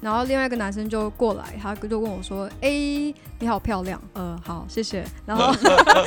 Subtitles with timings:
[0.00, 2.68] 然后另外一个男生就过来，他就问我说：“哎，
[3.38, 5.04] 你好漂亮。”呃，好，谢谢。
[5.26, 5.52] 然后，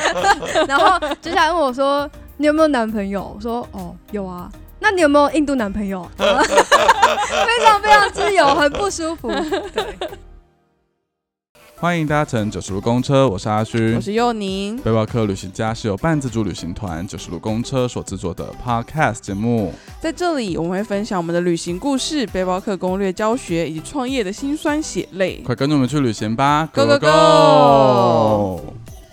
[0.68, 6.06] 然后接下来问我说：“你有没有男朋友？”我说：“哦，有啊。”那你有没有印度男朋友？
[6.18, 9.30] 非常非常自由，很不舒服。
[9.74, 9.98] 对。
[11.84, 14.78] 欢迎搭乘九十路公车，我是阿勋，我是佑宁。
[14.78, 19.74] 背包客旅行家是由半自助旅行团九十路公车所制作的 Podcast 节目。
[20.00, 25.42] 在这里，我们会分享我们的旅行故事、背包客攻略教学以及创业的辛酸血泪。
[25.46, 28.62] 快跟着我们去旅行吧！Go Go Go！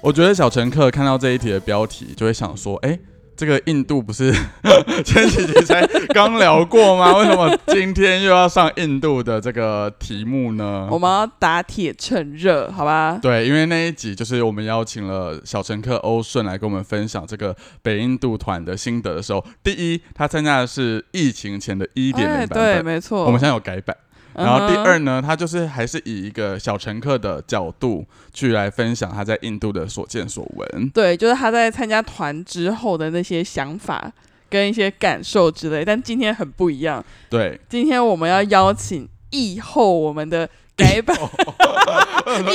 [0.01, 2.97] 我觉得小乘客看到这一题的标题，就会想说：哎。
[3.41, 4.31] 这个印度不是
[5.03, 7.17] 前几集才刚聊过吗？
[7.17, 10.87] 为什么今天又要上印度的这个题目呢？
[10.91, 13.19] 我们要打铁趁热，好吧？
[13.23, 23.97] 对，因为那一集就是我们邀请了小乘客欧顺来跟我们分享这个北印度团的心得的时候，第一，他参加的是疫情前的一点零版本，对，没错，我们现在有改版。
[24.35, 30.91] 然后第二呢，他就是还是以一个小乘客的角度去来分享他在印度的所见所闻。
[30.91, 34.13] 对，就是他在参加团之后的那些想法
[34.49, 35.85] 跟一些感受之类。
[35.85, 37.05] 但今天很不一样。
[37.29, 40.49] 对，今天我们要邀请疫后我们的。
[40.81, 41.17] 改版，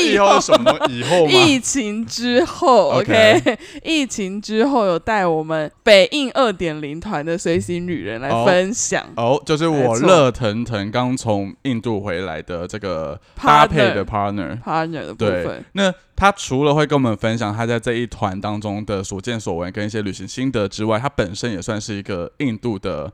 [0.04, 0.74] 以后什么？
[0.90, 9.06] 以后疫情之后，OK， 疫情之后有带我们北印二点零团的随行旅人来分享。
[9.16, 15.64] 哦，就是我热腾腾刚从印度回来的这个搭配的 partner，partner 的部分。
[15.74, 23.12] 那他除了会跟我们分享他在这一团当中的所见所闻跟一些旅行心得之外，他本身也算是一个印度的。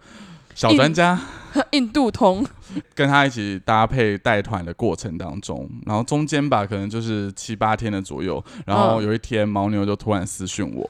[0.56, 1.20] 小专家，
[1.72, 2.46] 印度通，
[2.94, 10.90] 跟他一起搭配带团的过程当中，然后中间吧，可能就是七八天的左右，然后有一天牦牛就突然私讯我，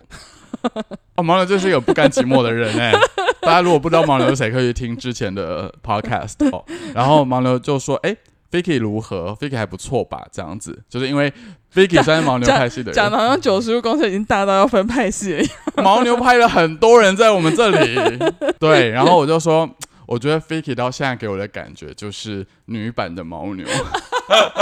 [1.16, 2.92] 哦，牦牛就是一个不甘寂寞的人哎，
[3.42, 8.16] 大家如果不知道牦牛是谁，可以听之前的 podcast 哦，然后牦牛就说，哎。
[8.52, 10.28] Vicky 如何？Vicky 还不错吧？
[10.30, 11.32] 这样子，就是因为
[11.74, 15.44] Vicky 算是牦牛派系的人，讲的好像九十路公司已经大到要分派系了。
[15.76, 18.20] 牦牛派了很多人在我们这里，
[18.60, 19.70] 对，然后我就说。
[20.08, 23.66] 我觉得 Vicky 到现在给我的感觉就是女版的牦牛，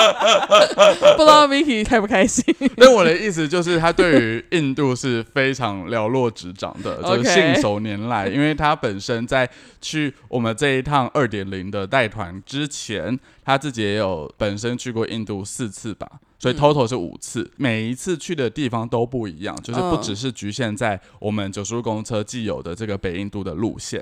[1.18, 2.46] 不知道 Vicky 开不开心。
[2.78, 8.28] 那我的意思就是，他对于印度是非常了若指掌的，就是信手拈来。
[8.28, 9.50] 因为他本身在
[9.82, 16.08] 去我们这一趟二点零的带团之前，他自己也有本身去过印度四次吧。
[16.40, 24.02] 所以 total 是五次，每一次去的地方都不一样，就是不只是局限在我们九十路公车既有的这个北印度的路线。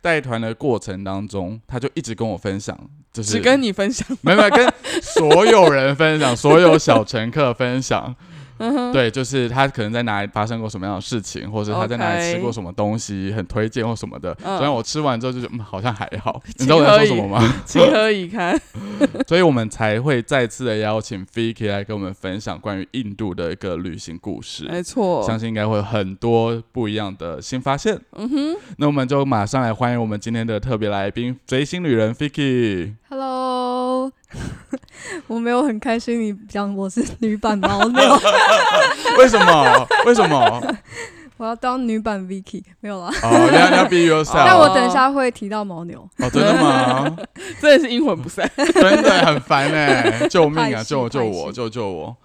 [0.00, 2.78] 带团的过程当中，他就一直跟我分享，
[3.12, 4.72] 就是只跟你分享，没有跟
[5.02, 8.14] 所有人分享，所有小乘客分享。
[8.92, 14.36] 对，就是他可能在哪里发生过什么样的事情，或者他在哪里吃过什么东西很推荐或什么的。
[14.42, 17.54] 虽然我吃完之后就觉得嗯好像还好，你知道我在说什么吗？
[17.66, 18.58] 情何以堪？
[19.28, 24.64] 所以我们才会再次的邀请 Vicky 来跟我们分享关于印度的一个旅行故事。
[24.64, 27.98] 没错，相信应该会有很多不一样的新发现。
[28.12, 32.94] 嗯哼，那我们就马上来欢迎我们今天的特别来宾——随行旅人 Vicky。
[33.08, 33.25] Hello。
[35.26, 38.20] 我没有很开心，你讲我是女版牦牛，
[39.18, 39.86] 为什么？
[40.06, 40.62] 为什么？
[41.38, 43.10] 我要当女版 Vicky，没有啦。
[43.22, 44.32] 哦，你要你要 be yourself。
[44.46, 46.00] 但我等一下会提到牦牛。
[46.18, 47.14] 哦，真的吗？
[47.60, 50.26] 真的是阴魂不散，真的很烦哎！
[50.30, 50.82] 救命啊！
[50.82, 51.52] 救救我！
[51.52, 52.16] 救救我！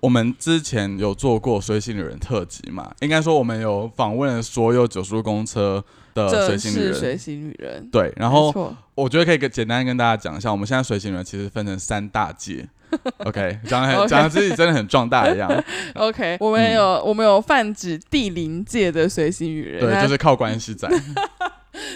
[0.00, 2.90] 我们之前有做过随行的人特辑嘛？
[3.00, 5.84] 应该说我们有访问所有九叔公车。
[6.16, 12.66] 的随行女人，随行女人，对，然后我觉得可以跟简单跟大家讲一下，我们现在随行人其实分成三大界，
[13.24, 15.50] OK，讲的很讲的自己真的很壮大一样，
[15.94, 20.88] OK，我们有我们有泛指地灵界的随行女人，对，就是靠关系在。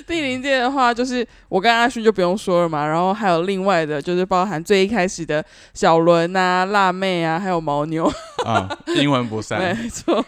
[0.06, 8.10] 第零届的话，就是我跟阿勋就不用说了嘛，然后还有另外的，就是包含最一开始的小伦啊、辣妹啊，还有牦牛。
[8.44, 10.24] 啊，英文不散，没错，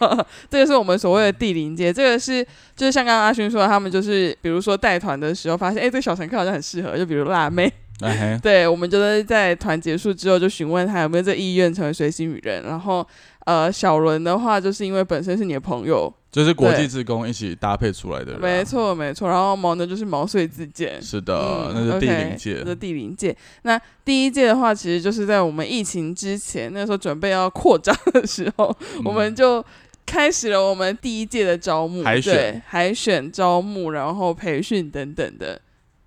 [0.49, 7.71] 这个是我们所谓的第零届，这个是就是像刚刚阿勋说，他们就是比如说带团的时候发现，哎，这个小乘客好像很适合，就比如辣妹，
[8.43, 13.07] 对，我们就是在团结束之后就询问他有没有这意愿成为随行女人，然后
[13.45, 16.13] 呃，小伦的话就是因为本身是你的朋友。
[16.33, 19.29] 就是国际职工一起搭配出来的，没错没错。
[19.29, 23.37] 然后毛呢就是毛遂自荐，是的，那是第零届，是第零届。
[23.61, 28.75] 那第一届的话，其实就是在我们疫情之前，那时候准备要扩张的时候，
[29.05, 29.63] 我们就
[30.07, 35.61] 开始了我们第一届的招募，海选、海选招募，然后培训等等的。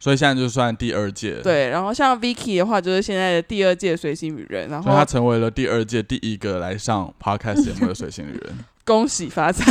[0.06, 1.40] 所以现在就算第二届。
[1.42, 8.56] 对，然后像 Vicky 的话，就是现在的第二届随行女人，然后他成为了第二届第一个来上 Podcast 节目的随行女人。
[8.86, 9.64] 恭喜发财！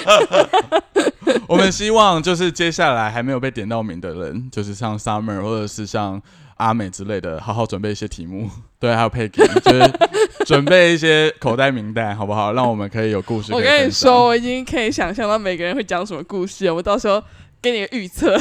[1.48, 6.20] 我们希望就是接下来还没有被点到名的人，就是像 Summer 或者是像
[6.56, 8.50] 阿美之类的，好好准备一些题目。
[8.78, 9.90] 对，还有 Peggy，就是
[10.44, 12.52] 准备一些口袋名单，好不好？
[12.52, 13.54] 让我们可以有故事。
[13.54, 17.22] 我跟你说，我已经可以想象到每个人会讲什么故事，我到时候
[17.62, 18.38] 给你个预测。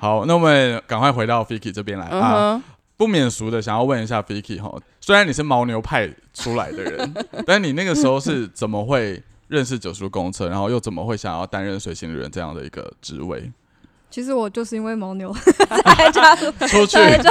[0.00, 2.60] 好，那我们赶快回到 Fiki 这边来啊。
[2.96, 7.14] 不免俗的想要问一下 Vicky 哈，虽然你是牦牛派出来的人，
[7.46, 13.50] 但你那个时候是怎么会认识九叔公车，然后又怎么会想要担任随行的人这样的一个职位？
[14.10, 17.30] 其实我就是因为牦牛才加入出去九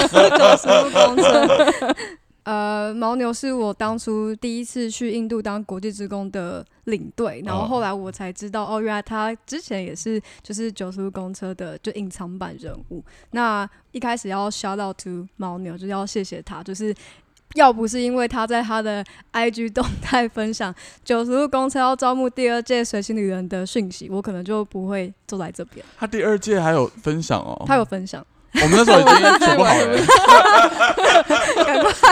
[0.57, 1.95] 叔公车。
[2.43, 13.03] 呃，牦牛是我当初第一次去印度当国际职工的领队，然后后来我才知道，哦，原来他之前也是就是九十路公车的就隐藏版人物。
[13.31, 16.95] 那一开始要 shout out to 牦牛，就是要谢谢他，就是
[17.55, 19.03] 要不是因为他在他的
[19.33, 25.85] IG 动态分享 九十路公车要招募第二届随行旅人的讯息，我可能就不会坐在这边。
[25.97, 28.25] 他第二届还有分享哦，他有分享。
[28.55, 29.15] 我们那时候已经
[29.47, 29.85] 处不好了，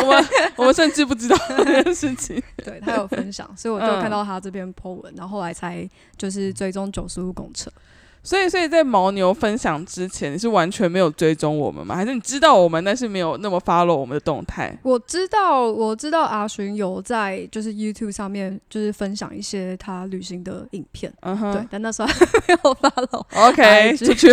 [0.04, 0.26] 我们
[0.58, 2.42] 我们甚至不知道这件事情。
[2.64, 5.88] 对他有分享，所以我就看到他这篇 po 文，然后后来才
[6.18, 7.72] 就是追踪九十五公车。
[8.24, 11.96] 所以，所以在牦牛分享之前，你是完全没有追踪我们吗？
[11.96, 14.78] 还是你知道我们，但是没有那么 follow 我们的动态？
[14.84, 23.24] 我知道，我知道阿寻有在就是 YouTube 上面就是分享一些他旅行的影片，嗯哼，对，但那时候还没有 follow。
[23.34, 24.28] OK，出去，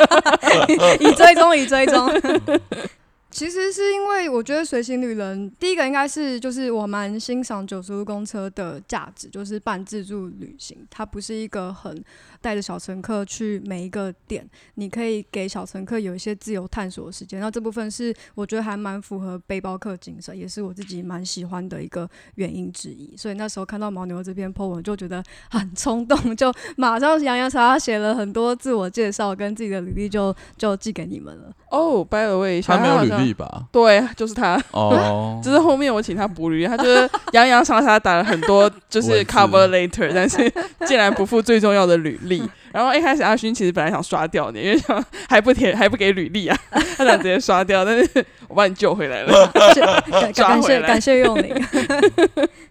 [1.00, 2.10] 以追踪，以追踪。
[3.30, 12.04] 其实是因为我觉得随行旅人，第一个应该是就是我蛮欣赏九十路公车的价值，就是半自助旅行，它不是一个很
[12.44, 17.40] 带着小乘客去每一个点，你可以给小乘客有一些自由探索的时间。
[17.40, 23.16] 那这部分是我觉得还蛮符合背包客精神，也是我自己蛮喜欢的一个原因之一。
[23.16, 31.50] 所以那时候看到牦牛这篇 po 文，就觉得很冲动，就马上洋洋洒洒写了很多自我介绍跟自己的履历，就就寄给你们了。
[31.70, 33.64] 哦，by the way，他没有履历吧？
[33.72, 34.62] 对，就是他。
[34.72, 40.52] 哦， 就是后面我请他补履历，他就是洋洋洒洒打了很多，就是 cover later，但是
[40.86, 42.33] 竟然不附最重要的履历。
[42.72, 46.56] 然后一开始阿勋其实本来想刷掉你，因为想还不填还不给履历啊，
[46.96, 49.46] 他想直接刷掉，但是我把你救回来了，
[50.34, 51.52] 感 谢感谢用你。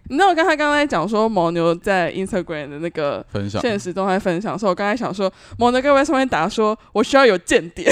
[0.06, 7.90] 你知道我刚才刚才讲说牦牛在 Instagram 的那个分享现实动态分享，所以我刚才想说牦牛各位上面打说我需要有间谍，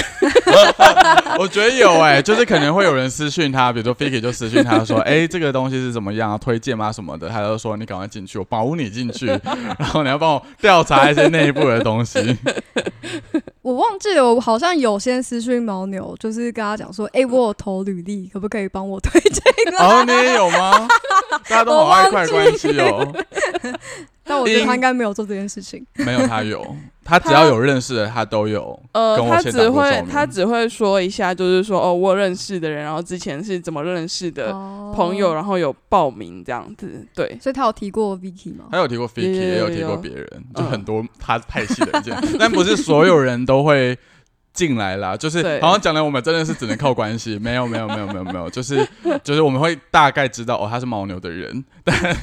[1.38, 9.26] 我觉得有哎，就是可能会有人私讯他，比如说 Fiki 就私讯他说，哎，这个东西是怎么样，推荐吗什么的，他就说你赶快进去，我保你进去，
[9.78, 12.36] 然后你要帮我调查一些内部的东西。
[13.62, 19.42] 我忘记了，我好像有先私讯牦牛，就是跟他讲说，哎，我有投履历，可不可以帮我推荐？
[19.78, 20.88] 哦，你也有吗？
[21.48, 23.12] 大家都好爱快关系哦。
[24.24, 25.84] 但我觉得他应该没有做这件事情。
[26.06, 28.78] 没有，他有，他只要有认识的，他都有。
[28.92, 34.52] 呃，他只会他只会说一下，就是说哦，我认识的人，然后之前是怎么认识的
[34.94, 37.04] 朋友，然后有报名这样子。
[37.14, 38.66] 对，所以他有提过 Vicky 吗？
[38.70, 43.98] 他有提过 Vicky，也有提过别人，就很多他派系的这样， 但不是所有人都会。
[44.52, 48.86] 进来啦，就是好像讲的我们真的是只能靠关系， 没有没有没有没有没有，就是
[49.24, 52.16] 就是我们会大概知道哦，他是牦牛的人， 但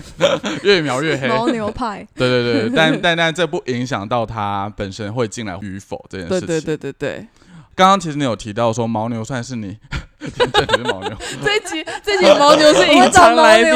[0.63, 6.47] 越描越黑，牦牛派，对对对， 但但但这不影响到他本身会进来与否这件事情。
[6.47, 7.27] 对对对对对，
[7.75, 9.77] 刚刚其实你有提到说牦牛算是你，
[10.19, 13.73] 这是牦牛，这一集这集牦牛是隐藏来宾。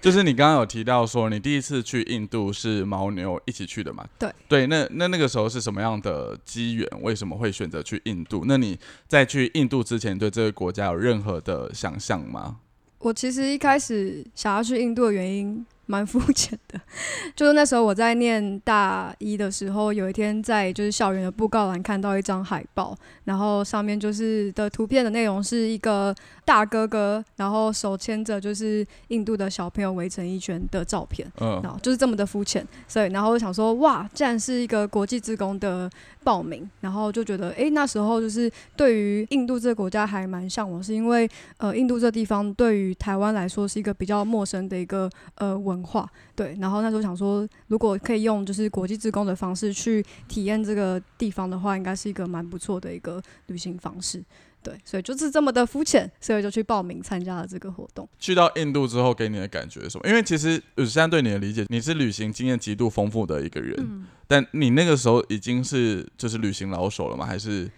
[0.00, 4.06] 就是你刚刚有提到说，你第一次去印度是牦牛一起去的嘛？
[4.18, 6.88] 对对，那那那个时候是什么样的机缘？
[7.02, 8.44] 为什么会选择去印度？
[8.46, 12.56] 那你在去印度之前，对这个国家有任何的想象吗？
[13.00, 15.64] 我其实一开始想要去印度的原因。
[15.88, 16.78] 蛮肤浅的，
[17.34, 26.14] 就是那时候我在念大一的时候，有一天在就是校园的布告栏看到一张海报，然后上面就是的图片的内容是一个
[26.44, 35.90] 大哥哥，然后手牵着就是印度的小朋友围成一圈的照片，嗯，然后就是这么的肤浅，所以然后我想说，哇，竟然是一个国际职工的
[36.28, 45.78] 报名，然后就觉得，哎，那时候就是对于印度这个国家还蛮向往，是因为呃，印度这地方对于台湾来说是一个比较陌生的一个呃文。
[45.78, 54.20] 文化对，然后那时候想说，如果可以用就是国际职工的方式去体验这个地方的话，应该是一个蛮不错的一个旅行方式。
[54.68, 58.08] 对，所以就是这么的肤浅，所以就去报名参加了这个活动。
[58.18, 60.06] 去到印度之后，给你的感觉是什么？
[60.08, 67.24] 因为其实我现在对你的理解，你是旅行经验极度丰富的一个人，但你那个时候已经是就是旅行老手了吗？
[67.24, 67.70] 还是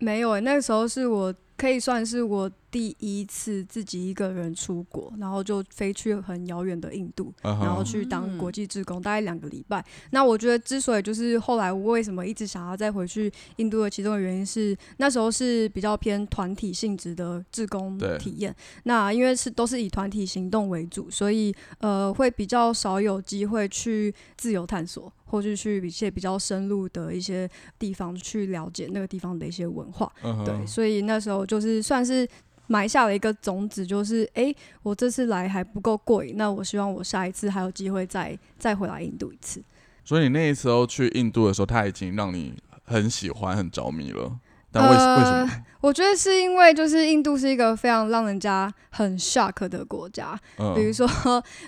[0.00, 0.32] 没有？
[0.32, 1.34] 哎，那个时候是我。
[1.64, 9.82] 可以算是我第一次自己一个人出国，然后就飞去很遥远的印度，然后去当国际志工，大概两个礼拜。
[10.10, 18.54] 那我觉得之所以就是后来我为什么一直想要再回去印度的其中的原因是，那时候是比较偏团体性质的志工体验。
[18.82, 25.10] 那因为是都是以团体行动为主，所以呃会比较少有机会去自由探索。
[25.34, 30.08] 或是去一些比较深入的一些地方去了解那个地方的一些文化，
[30.44, 32.24] 对，所以那时候就是算是
[32.68, 39.60] 埋下了一个种子，就是哎，我这次来还不够过瘾，那我希望我下一次还有机会再再回来印度一次。
[40.04, 44.38] 所以你那时候去印度的时候，他已经让你很喜欢、很着迷了。
[44.70, 45.64] 但为为什么？
[45.84, 50.34] 我觉得是因为就是印度是一个非常让人家很 shock 的国家。
[50.74, 51.06] 比如说，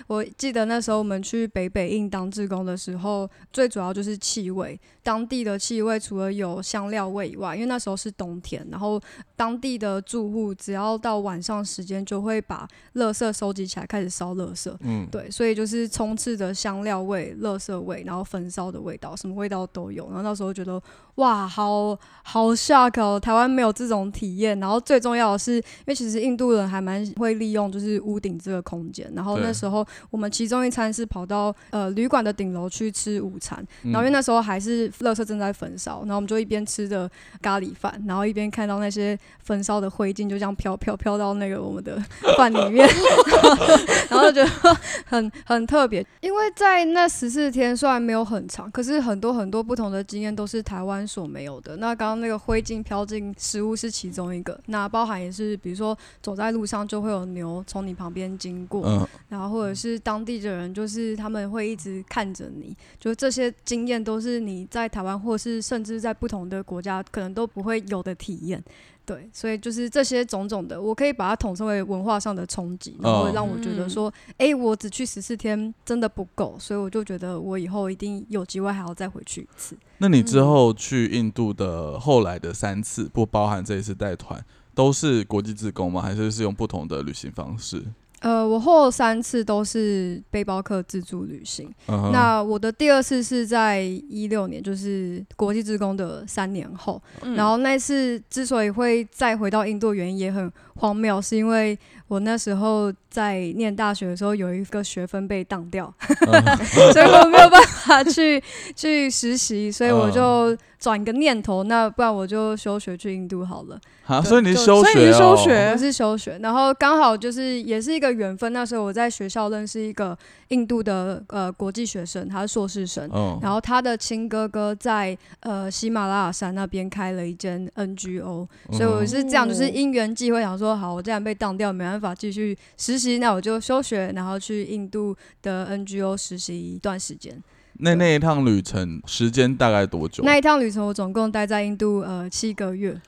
[0.07, 4.79] 我记得那时候我们去北北印当志工的时候，最主要就是气味。
[5.03, 8.99] 当地的气味除了有香料味以外，因为那时候是冬天，然后
[9.35, 14.75] 当地的住户只要到晚上时间就会把垃圾收集起来开始烧垃圾。
[14.81, 20.07] 嗯，对，所以就是充斥着香料味、垃圾味，然后焚烧的味道，什么味道都有。
[20.07, 20.81] 然后那时候觉得
[21.15, 24.06] 哇，好好 shock 哦，台湾没有这种。
[24.11, 29.11] 体验，然后最重要的是，因为其实印度人还蛮会利用就是屋顶这个空间。
[29.15, 37.09] 然后那时候我们其中一餐是跑到呃旅馆的顶楼去吃午餐，然后因为那时候还是垃圾正在焚烧，然后我们就一边吃着
[37.41, 41.97] 咖喱饭，然后一边看到那些焚烧的灰烬就这样飘飘飘到那个我们的
[42.37, 42.87] 饭里面，
[44.31, 46.05] 就觉得很很特别。
[46.21, 51.75] 因为在那十四天虽然没有很长，可是很多很多不同的经验都是台湾所没有的。
[51.77, 53.87] 那刚刚那个灰烬飘进食物是。
[53.97, 68.63] 其中一个，那包含也是，比如说走在路上就会有牛从你旁边经过，然后或者是当地的人，就是他们会一直看着你，就这些经验都是你在台湾或是甚至在不同的国家可能都不会有的体验。
[69.07, 79.77] 对，所以就是这些种种的，我可以把它统称为文化上的冲击，然后让我觉得说，哎，我只去十四天真的不够，所以我就觉得我以后一定有机会还要再回去一次。
[79.99, 84.43] 那你之后去印度的后来的三次，不包含这一次带团，
[84.75, 86.01] 都是国际自工吗？
[86.01, 87.81] 还是是用不同的旅行方式？
[88.21, 91.71] 呃，我后三次都是背包客自助旅行。
[92.11, 97.01] 那我的第二次是在一六年，就是国际职工的三年后。
[97.35, 105.93] 然后那次之所以会再回到印度，原因也很荒谬，是因为我那时候在念大学的时候有一个学分被当掉，
[106.93, 108.41] 所以我没有办法去
[108.75, 110.57] 去实习，所以我就。
[110.79, 113.79] 转个念头，那不然我就休学去印度好了。
[114.03, 115.35] 好，所以你休学哦？
[115.35, 116.37] 休学，我是休学。
[116.39, 120.15] 然后刚好就是也是一个缘分，那时候我在学校认识一个
[120.49, 123.09] 印度的呃国际学生，他是硕士生。
[123.41, 137.41] 然后他的亲哥哥在呃喜马拉雅山那边开了一间 NGO，所以我是这样，就是因缘际会，想说好，我既然被当掉，没办法继续实习，那我就休学，然后去印度的 NGO 实习一段时间。
[137.79, 140.23] 那那一趟旅程时间大概多久？
[140.23, 142.99] 那一趟旅程我总共待在印度呃七个月。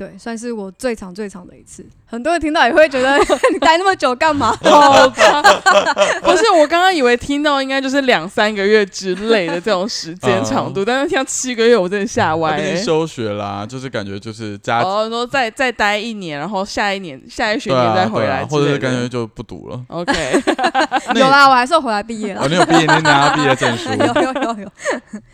[0.00, 1.84] 对，算是我最长最长的一次。
[2.06, 3.18] 很多人听到也会觉得
[3.52, 4.56] 你待那么久干嘛？
[4.62, 5.42] 好吧
[6.24, 12.74] 不是，我刚刚以为听到应该就是两三个月之类的这种时间长度，但是听到七个月，我真的吓歪。
[12.76, 19.84] 休学啦，就是感觉就是加哦，说再再待一年，然后下一年下一学年再回来，或者是感觉就不读了。
[19.88, 20.12] OK，
[21.14, 22.40] 有啦，我还是回来毕业了。
[22.42, 23.90] 哦，你有毕业，你拿到毕业证书。
[23.90, 24.72] 有有有有。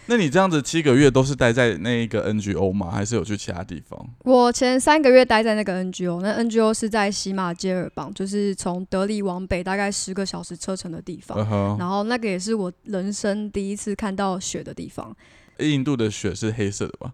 [0.06, 2.90] 那你这样子七个月都是待在那一个 NGO 吗？
[2.92, 3.98] 还是有去其他地方？
[4.24, 4.52] 我。
[4.56, 11.76] 前三个月待在那个 NGO，那 NGO 是在喜马接尔邦，就是从德里往北大概十个小时车程的地方。
[11.78, 15.14] 然后那个也是我人生第一次看到雪的地方。
[15.58, 17.12] 印度的雪是黑色的吧？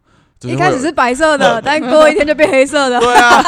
[0.48, 2.98] 一开始是白色的， 但过一天就变黑色的。
[3.00, 3.42] 对啊，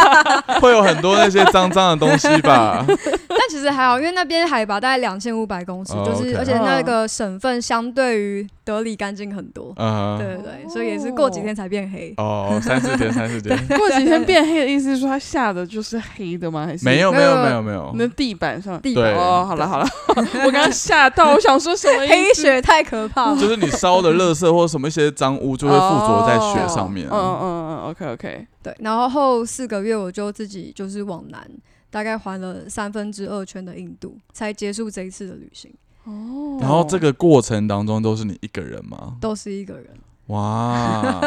[0.60, 2.84] 会有很多那些脏脏的东西吧？
[2.86, 9.72] 但其实还好，因为那边海拔大概两千五百公尺，就是而且那个省份相对于德里干净很多。
[9.76, 12.14] 嗯，对对对，所以也是过几天才变黑。
[12.16, 13.58] 哦，三四天，三四天。
[13.76, 16.64] 过几天变黑的意思是说它下的就是黑的吗？
[16.66, 17.92] 还是没有没有没有没有？
[17.96, 19.86] 那地板上地板哦，好了好了，
[20.16, 22.06] 我刚刚吓到，我想说什么？
[22.06, 23.36] 黑雪太可怕了。
[23.36, 27.08] 就是你烧的垃圾或什么一些脏污就会附着在雪上面。
[27.08, 28.46] 嗯嗯嗯，OK OK。
[28.62, 31.48] 对，然后后四个月我就自己就是往南。
[31.90, 35.72] 大概环了三分之二圈的印度，才结束这一次的旅行。
[36.02, 39.14] 哦，然后这个过程当中都是你一个人吗？
[39.20, 39.86] 都是一个人。
[40.26, 41.22] 哇！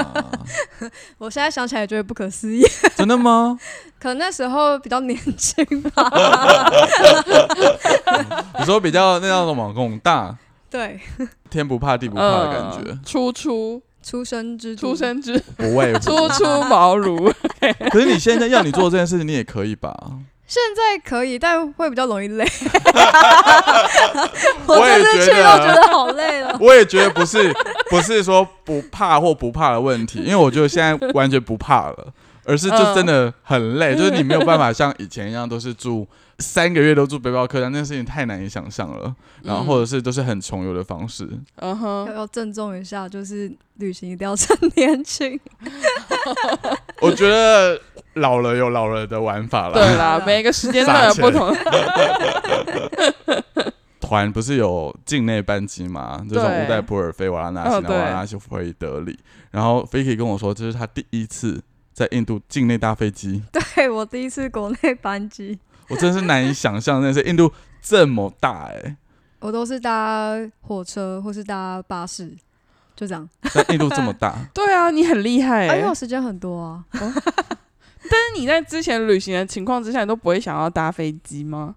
[1.19, 2.61] 我现在想起来觉得不可思议。
[2.97, 3.57] 真的吗？
[3.97, 6.69] 可能那时候比较年轻吧。
[8.59, 9.71] 你说比较那叫什么？
[9.71, 10.37] 猛大？
[10.69, 10.99] 对。
[11.49, 12.99] 天不怕地不怕的感觉。
[13.05, 13.81] 初出。
[14.07, 17.29] 出生之出生之不畏初出茅庐。
[17.91, 19.93] 可是你现在要你做这件事情，你也可以吧？
[20.47, 22.45] 现在可以，但会比较容易累。
[24.65, 26.57] 我也觉得觉得好累了。
[26.61, 27.53] 我也觉得不是
[27.89, 32.07] 不是说不怕或不怕的问题，因为我觉得现在完全不怕了，
[32.45, 36.07] 而是就真的很累，就是你没有办法像以前一样都是住。
[36.39, 39.15] 三个月都住背包客栈，那件事情太难以想象了。
[39.41, 41.27] 然后或者是都是很穷游的方式。
[41.55, 45.39] 嗯哼，要要郑重一下，就是旅行一定要趁年轻。
[47.01, 47.79] 我觉得
[48.15, 49.73] 老了有老了的玩法了。
[49.73, 51.55] 对啦，每个时间段有不同。
[53.99, 56.23] 团不是有境内班机吗？
[56.29, 59.17] 就从乌代普尔飞瓦拉纳西，然后瓦拉纳西飞德里。
[59.51, 61.61] 然后飞 i 跟我说，这是他第一次
[61.93, 63.43] 在印度境内搭飞机。
[63.75, 65.59] 对我第一次国内班机。
[65.89, 67.51] 我真是难以想象，那是印度
[67.81, 68.97] 这么大哎！
[69.39, 72.35] 我都是搭火车或是搭巴士，
[72.95, 73.27] 就这样。
[73.53, 75.77] 但印度这么大， 对啊，你很厉害哎！
[75.77, 76.83] 因为我时间很多啊。
[78.09, 81.75] 但是你在之前旅行的情况之下，你都不会想要搭飞机吗？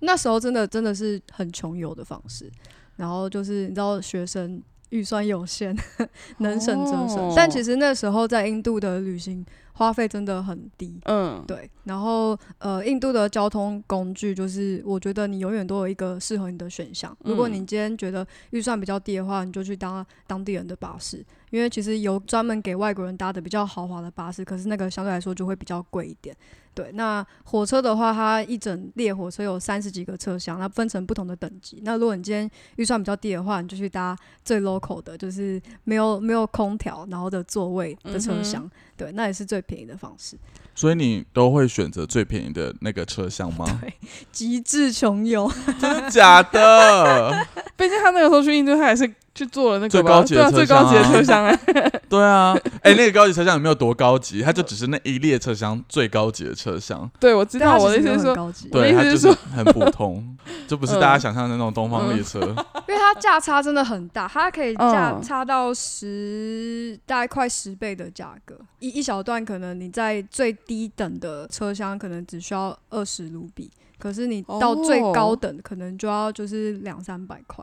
[0.00, 2.50] 那时候真的真的是很穷游的方式，
[2.96, 5.76] 然后就是你知道，学生预算有限，
[6.38, 7.32] 能省则省。
[7.36, 9.44] 但其实那时候在印度的旅行。
[9.76, 11.70] 花费真的很低，嗯，对。
[11.84, 17.14] 然后，呃，印度的交通工具就是，我觉得你永远都有一个适合你的选项。
[17.24, 21.22] 如果你今天觉得预算比较低的话，你就去搭当地人的巴士，
[21.56, 26.36] 因为其实有专门给外国人搭的比较豪华的巴士，可是那个相对来说就会比较贵一点。
[26.74, 31.80] 对，那火车的话，它一整列火车有三十几个车厢，那分成不同的等级。
[31.82, 38.70] 那如果你今天预算比较低的话，你就去搭最 local 的，就是没有没有空调然后的座位的车厢。
[38.94, 40.36] 对，那也是最便宜的方式。
[40.74, 43.64] 所以你都会选择最便宜的那个车厢吗？
[43.80, 43.94] 对，
[44.30, 47.46] 极致穷游，真的假的？
[47.74, 49.10] 毕竟他那个时候去印度，他还是。
[49.36, 51.56] 去坐了那个最高级的车最高级的车厢哎，
[52.08, 54.40] 对啊， 哎，那个高级车厢有没有多高级？
[54.42, 57.08] 它就只是那一列车厢最高级的车厢。
[57.20, 58.34] 对，我知道，我的意思是说，
[58.72, 62.40] 对，它就是很普通， 就不是大家想象的那种东方列车。
[62.40, 68.56] 因为它价差真的很大，它可以价差到十，大概快十倍的价格。
[68.78, 77.62] 一一小段可能你在最低等的车厢可能只需要二十卢比，可是你到最高等可能就要就是两三百块。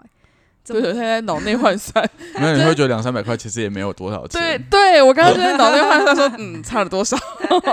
[0.66, 2.08] 对，现在脑内换算，
[2.40, 4.40] 没有你会觉得两三百块其实也没有多少钱。
[4.40, 7.18] 对，对我刚刚就在脑内换算说， 嗯，差了多少？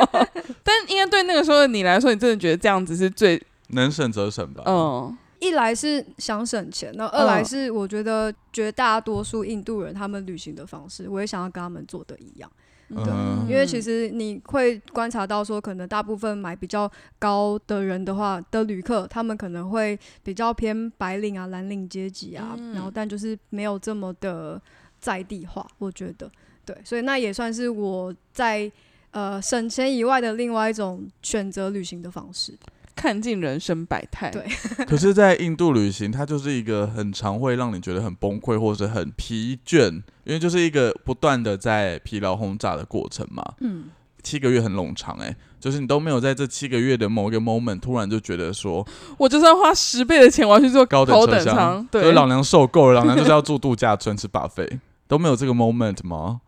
[0.65, 4.65] 但应该对那个时候的你来说，你真的觉得这样子是最能省则省吧？
[4.67, 12.51] 嗯，一来是想省钱，那二来是我觉得绝大多数印度人他们旅行的方式，我也想要跟他们做的一样。
[12.93, 13.13] 对，
[13.49, 24.61] 因为其实你会观察到说，可能大部分买比较高的人的话的旅客，他们可能会比较偏白领啊、蓝领阶级啊，然后但就是没有这么的
[24.99, 26.31] 在地化，我觉得。
[26.65, 28.71] 对，所以那也算是我在
[29.13, 32.53] 呃省钱以外的另外一种选择旅行的方式。
[33.01, 34.29] 看尽人生百态。
[34.31, 34.45] 对，
[34.85, 39.91] 可是，在印度旅行，它就是一个很常会让你觉得很崩溃，或者是很疲倦，
[40.25, 43.43] 因为就是一个不断的在疲劳轰炸的过程嘛。
[43.61, 43.85] 嗯，
[44.23, 48.87] 七个月很冗长，哎，就是你都没有在这七个月的某一个 moment 突然就觉得说，
[49.17, 56.43] 我就算花十倍的钱，我要去做高等车厢，对，老娘受够了，老娘就是要住度假村吃 buffet，都没有这个 moment 吗？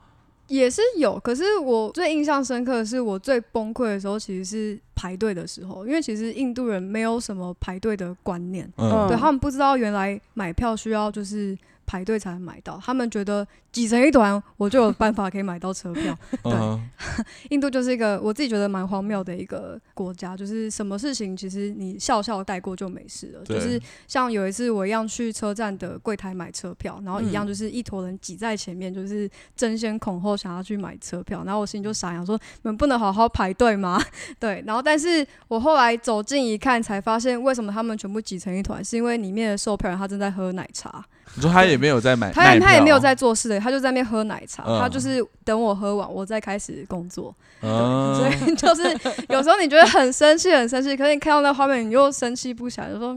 [0.52, 11.56] 也是有，可是我最印象深刻的是，我最崩溃的时候其实是排队的时候，因为其实印度人没有什么排队的观念，对他们不知道原来买票需要就是
[11.86, 13.46] 排队才能买到，他们觉得。
[13.72, 16.14] 挤成一团，我就有办法可以买到车票。
[16.44, 16.80] 对，
[17.48, 23.42] 印度就是一个我自己觉得蛮荒谬的一个国家，就是什么事情其实你笑笑带过就没事了。
[23.46, 33.98] 就是像有一次我一样去车站的柜台买车票，然后一样就是一坨人挤在前面，就是争先恐后想要去买车票，然后我心里就傻，想说你们不能好好排队吗？
[34.38, 41.02] 对，然后但是我后来走近一看，才发现为什么他们全部挤成一团，是因为里面的售票员他正在喝奶茶。
[41.34, 43.58] 你说他也没有在买，他他也没有在做事的。
[43.58, 47.34] 他就在那边喝奶茶，他就是等我喝完，我再开始工作。
[47.60, 48.82] 所以 就是
[49.28, 53.16] 有时候你觉得很生气，很生气，可是你看到那画面，你又生气不起来，就说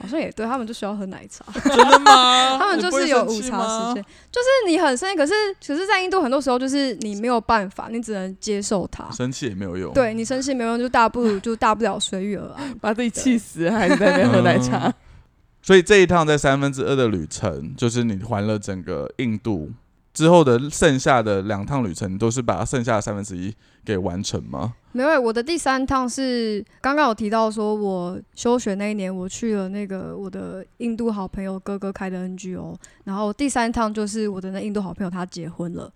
[0.00, 1.44] 好像也对他们就需要喝奶茶。
[1.68, 2.56] 真的吗？
[2.58, 5.34] 他们就是有午茶时间，就是你很生气，可是
[5.66, 9.10] 可是在印度很多时候就是你没有办法，你只能接受它。
[9.10, 9.92] 生气也没有用。
[9.92, 14.90] 对你生气没有用，就大不如就大不了随遇而安，把自己气死，还是在那边喝奶茶。
[15.62, 19.70] 所以这一趟在三分之二的旅程，就是你环了整个印度
[20.12, 24.74] 之后的剩下的两趟旅程，都是把剩下的三分之一给完成吗？
[24.94, 35.90] 没有，我的第三趟是刚刚有提到说，我休学那一年，我去了那个我的印度好朋友哥哥开的 NGO，然后第三趟就是我的那印度好朋友他结婚了，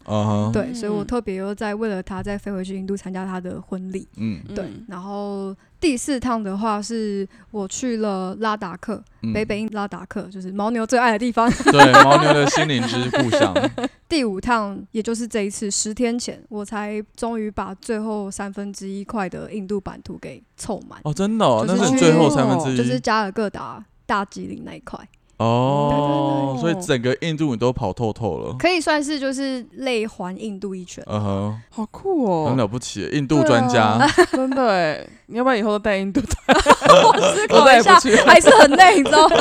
[0.53, 5.55] 对，所以我特别又在为了他再飞回去印度参加他的婚礼，嗯，对，然后。
[5.87, 9.01] 第四趟的话，是我去了拉达克，
[9.33, 11.49] 北北印拉达克，就是牦牛最爱的地方。
[11.71, 13.55] 对，牦牛的心灵之故乡。
[14.09, 20.99] 第五趟，也就是这一次，十天前，我才终于把最后三分之一块的印度版图给凑满。
[21.05, 24.99] 哦，真的，那是最后三分之一，就是加尔各答、大吉林那一块。
[25.39, 31.05] 哦，所以整个印度你都跑透透了，可以算是就是累环印度一圈。
[31.07, 33.99] 嗯哼，好酷哦，很了不起，印度专家，
[34.33, 36.21] 真的哎，你要不要以后都带印度？
[36.49, 39.37] 我思考一下，还是很累，你知道吗？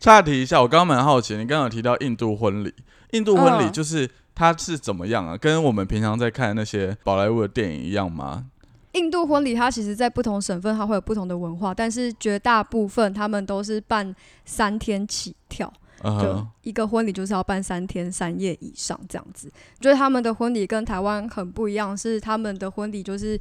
[0.00, 2.72] 岔题一下，我刚刚蛮好奇，你刚刚有提到印度婚礼，
[3.10, 5.36] 印度婚礼就是它是怎么样啊？
[5.36, 8.44] 跟我们平常在看那些宝莱坞的电影一样吗？
[8.92, 19.50] 印度婚礼，它其实，在不同省份，它会有不同的文化，但是绝大部分他们都是办三天起跳，就一个婚礼就是要办三天三夜以上这样子。
[19.80, 23.40] 就是他们的婚礼跟台湾很不一样，是他们的婚礼就是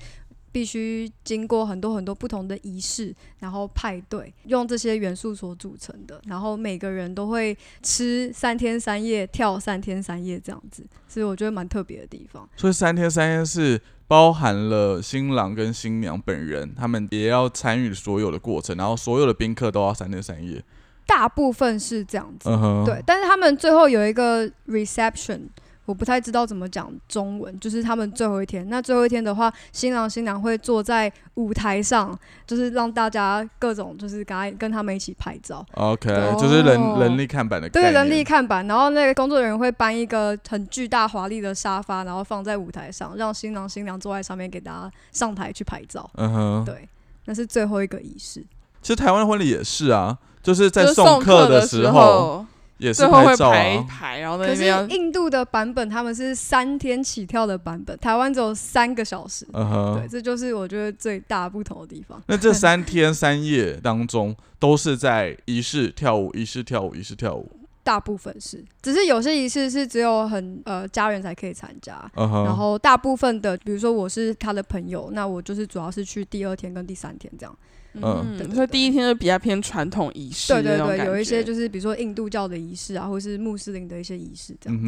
[0.54, 12.48] 必须经过很多很多不同的仪式，然后派对用这些元素所组成的，然后每个人都会吃三天三夜，跳三天三夜这样子，所以我觉得蛮特别的地方。
[12.56, 13.82] 所以三天三夜是。
[14.12, 20.62] 包含了新郎跟新娘本人，他们也要参与所有的过程，然后所有的宾客都要三天三夜。
[21.08, 22.50] 大部分是这样子，
[22.86, 23.02] 对。
[23.06, 25.44] 但是他们最后有一个 reception。
[25.86, 28.70] 我不太知道怎么讲中文，就是他们最后一天。
[28.70, 35.66] 那最后一天的话，新郎新娘会坐在舞台上，就是让大家各种就是跟他跟他们一起拍照。
[35.74, 37.68] OK，就是人人力看板的。
[37.68, 38.66] 对，人力看板。
[38.68, 46.10] 然后那个工作人员会搬一个很巨大华丽的沙发，然后放在舞台上，让新郎新娘坐在上面，给大家上台去拍照。
[46.16, 46.88] 嗯哼，对，
[47.26, 48.46] 那是最后一个仪式。
[48.82, 52.46] 其实台湾婚礼也是啊，就是在送客的时候。
[52.94, 59.46] 最后会排一排，然后可是印度的版本他们是三天起跳的版本，台湾只有三个小时。
[59.52, 62.22] 对，这就是我觉得最大不同的地方。
[62.28, 67.52] 那这三天三夜当中，都是在仪式跳舞，仪式跳舞，仪式跳舞。
[67.84, 72.00] 大部分是，只是有些仪式是只有很呃家人才可以参加。
[72.16, 77.58] 然后大部分的，比如说我是他的朋友，那我就是主要是去第二天跟第三天这样。
[77.94, 84.88] 嗯，所以第一天就比较偏传统仪式，对对对，有一些就是比如说印度教的仪式啊，或是穆斯林的一些仪式这样子。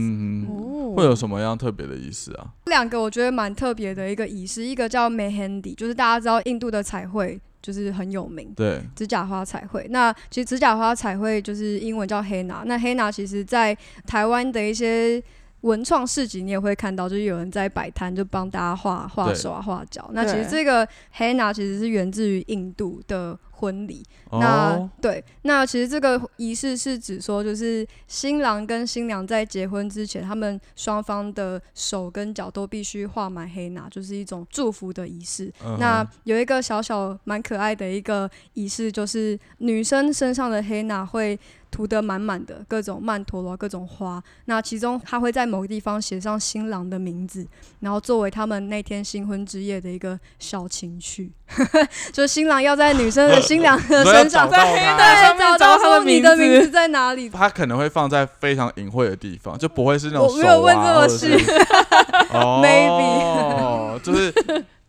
[0.50, 2.48] 哦，会有什么样特别的仪式啊？
[2.66, 9.86] 两个我觉得蛮特别的一个仪式，一个叫 Mehndi，就是大家知道印度的彩绘就是很有名，对，指甲花彩绘。
[9.89, 15.22] 那其实指甲花彩绘就是英文叫黑拿，那黑拿其实在台湾的一些。
[15.63, 20.10] 文创市集你也会看到，就是有人在摆摊，就帮大家画画手啊、画脚。
[20.13, 23.38] 那其实这个 henna 其实是源自于印度的。
[23.56, 35.49] 婚礼，那对，那其实这个仪式是指说，就是新郎跟新娘在结婚之前，他们双方的手跟脚都必须画满黑娜，就是一种祝福的仪式。
[35.80, 41.39] 那有一个小小蛮可爱的一个仪式，就是女生身上的黑娜会
[41.74, 44.22] 涂得满满的，各种曼陀罗、各种花。
[44.46, 47.46] 那其中他会在某个地方写上新郎的名字，
[47.80, 51.32] 然后作为他们那天新婚之夜的一个小情趣，
[52.14, 53.42] 就是新郎要在女生的。
[53.42, 57.30] 新娘的身上，在黑的上面找到你的名字在哪里？
[57.30, 60.28] 他可能会放在非常隐晦的地方，就不会是那种。
[60.28, 61.28] 我没有问这么细。
[62.32, 64.34] Maybe，就是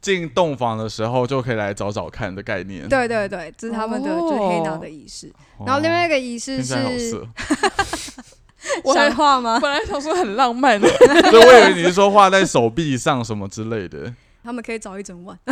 [0.04, 2.86] 进洞房的时候就可以来找找看的概念。
[2.86, 5.32] 对对对，这是他们的就是黑娜的仪式。
[5.64, 7.26] 然后另外一个仪式是，
[8.92, 9.58] 想画吗？
[9.60, 10.86] 本来想说很浪漫的，
[11.30, 14.12] 所以我以为你是说画在手臂上什么之类的。
[14.42, 15.38] 他们可以找一整晚。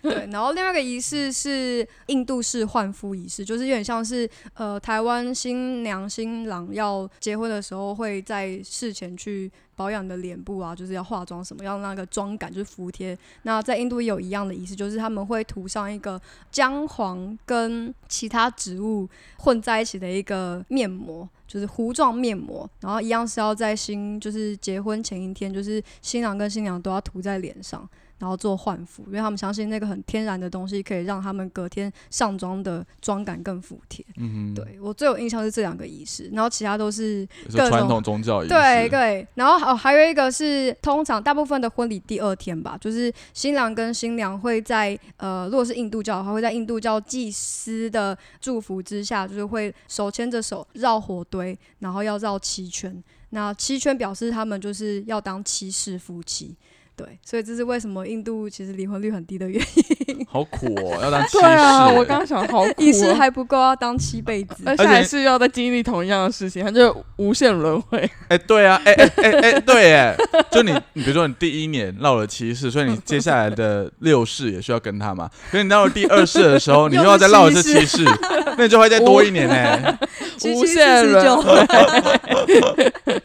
[0.00, 13.16] 对，然后另外一个仪式是印度式换肤仪式，就是有点像是呃台湾新娘新郎要结婚的时候会在事前去保养的脸部啊，就是要化妆什么，要那个妆感就是服帖。
[13.42, 19.08] 那在印度也有一样的仪式，就是他们会涂上一个姜黄跟其他植物
[19.38, 27.88] 混在一起的一个面膜，就是糊状面膜，然后一样是要在新就是结婚前一天，就是新郎跟新娘都要涂在脸上。
[28.18, 34.04] 然后做换肤，因为他们相信那个很天然的东西可以让他们隔天上妆的妆感更服帖。
[34.16, 38.54] 嗯哼，对我最有印象是这两个仪式，然后其他都是传统宗教仪式。
[38.54, 53.02] 对对，然后哦还有一个是通常大部分的婚礼第二天吧，就是新郎跟新娘会在呃如果是印度教的话，会在印度教祭司的祝福之下，就是会手牵着手绕火堆，然后要绕七圈。
[53.30, 56.56] 那七圈表示他们就是要当七世夫妻。
[56.96, 59.60] 对，所以这是为什么印度其实离婚率很低的原
[60.06, 60.26] 因。
[60.26, 61.38] 好苦哦，要当七世。
[61.40, 68.10] 对啊，我刚刚想，好苦，一世还不够，要当七辈子，而且还是要再经历同样的事情，他就无限轮回。
[68.28, 70.16] 哎，对啊，哎哎哎哎，对，哎，
[70.50, 75.30] 就你，你比如说你第一年闹了七世，所以你接下来的六世也需要跟他嘛。
[75.50, 78.02] 可是你到了第二世的时候， 你又要再闹一次七世，
[78.56, 79.98] 那你就会再多一年呢，
[80.46, 81.66] 无限轮回。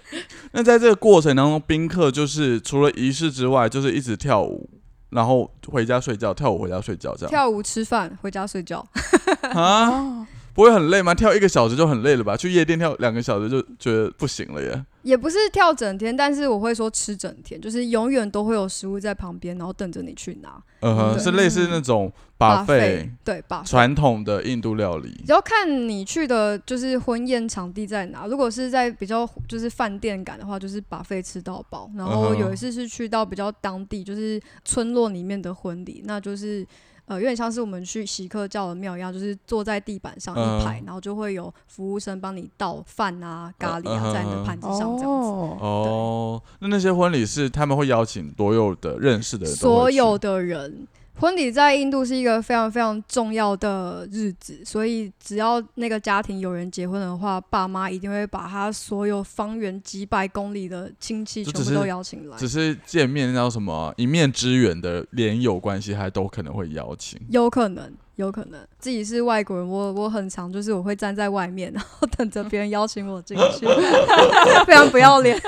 [0.54, 4.70] 那在这个过程当中，宾客就是除了仪式之外，就是一直跳舞，
[5.10, 7.30] 然后回家睡觉，跳舞回家睡觉，这样。
[7.30, 8.86] 跳舞吃饭，回家睡觉。
[9.54, 11.14] 啊，不会很累吗？
[11.14, 12.38] 跳一个小时就很累了吧？
[12.38, 14.86] 去夜店跳两个小时就觉得不行了耶。
[15.04, 20.62] 也不是跳整天，但是我会说吃整天，就是永远都会有食物在旁边，然后等着你去拿。
[20.82, 25.24] 嗯哼，是类似那种把费，对，把传统的印度料理。
[25.28, 28.26] 要看你去的就是婚宴场地在哪。
[28.28, 31.90] 如果是在比较就是饭店感的话，就是把费吃到饱。
[31.96, 36.66] 然后有一次是去到比较当地，就是村落里面的婚礼，那就是。
[37.06, 45.30] 呃，有点像是我们去喜客教的庙一样，就是坐在地板上一排，然后就会有服务生帮你倒饭啊、咖喱啊在你的盘子上这样子。
[45.30, 50.88] 哦，那那些婚礼是他们会邀请所有的认识的人，所有的人。
[51.22, 62.36] 婚礼在印度是一个非常非常重要的日子，所以只要那个家庭有人结婚的话，爸妈一定会把他所有方圆几百公里的亲戚全部都邀请来。
[62.38, 67.22] 只是见面叫什么一面之缘的连友关系，还都可能会邀请。
[67.30, 73.68] 有可能，有可能自己是外国人，我我很常就是我会站在外面，然后等着别人邀请我进去，
[74.66, 75.40] 非常不要脸。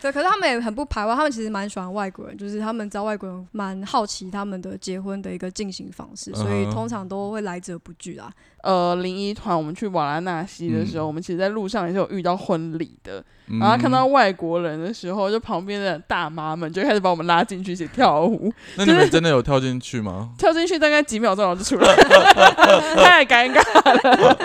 [0.00, 8.32] 对，可是他们也很不排外，他们其实蛮喜欢外国人，就是他们知道外国人蛮好奇他们的结婚的一个进行方式，所以通常都会来者不拒啊。
[8.62, 13.22] 呃，零一团我们去瓦拉纳西的时候，我们其实在路上也是有遇到婚礼的，
[13.60, 18.52] 然后看到外国人的时候，就旁边的大妈们就开始把我们拉进去一起跳舞。
[18.76, 20.30] 那你们真的有跳进去吗？
[20.38, 21.94] 跳进去大概几秒钟然后就出来，
[22.96, 24.38] 太尴尬了。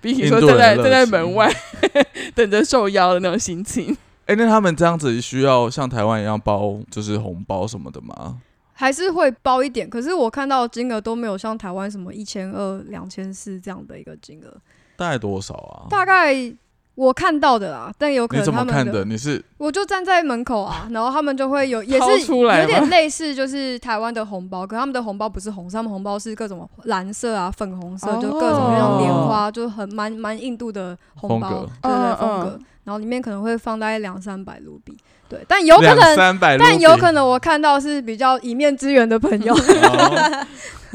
[0.00, 1.52] 比起说站在站在门外
[2.34, 3.96] 等着受邀的那种心情。
[4.28, 8.42] 哎，那他们这样子需要像台湾一样包，就是红包什么的吗？
[8.74, 14.54] 还是会包一点，可是我看到金额都没有像台湾什么一千二、两千四这样的一个金额。
[14.96, 15.88] 大概多少啊？
[15.88, 16.34] 大概
[16.98, 32.58] 我看到的啦，但有可能他们的你是我就站在门口啊，然后他们就会有也是有点类似，就是台湾的红包，可他们的红包不是红色，他们红包是各种蓝色啊、粉红色，就各种那种莲花，就很蛮蛮印度的红包，对对风格。
[32.82, 34.96] 然后里面可能会放大概两三百卢比，
[35.28, 39.54] 对，但有可能，但有可能我看到是比较一面之缘的朋友，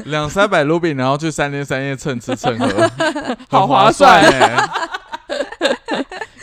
[0.04, 2.90] 两三百卢比，然后去三天三夜蹭吃蹭喝，
[3.48, 4.68] 好划算哎！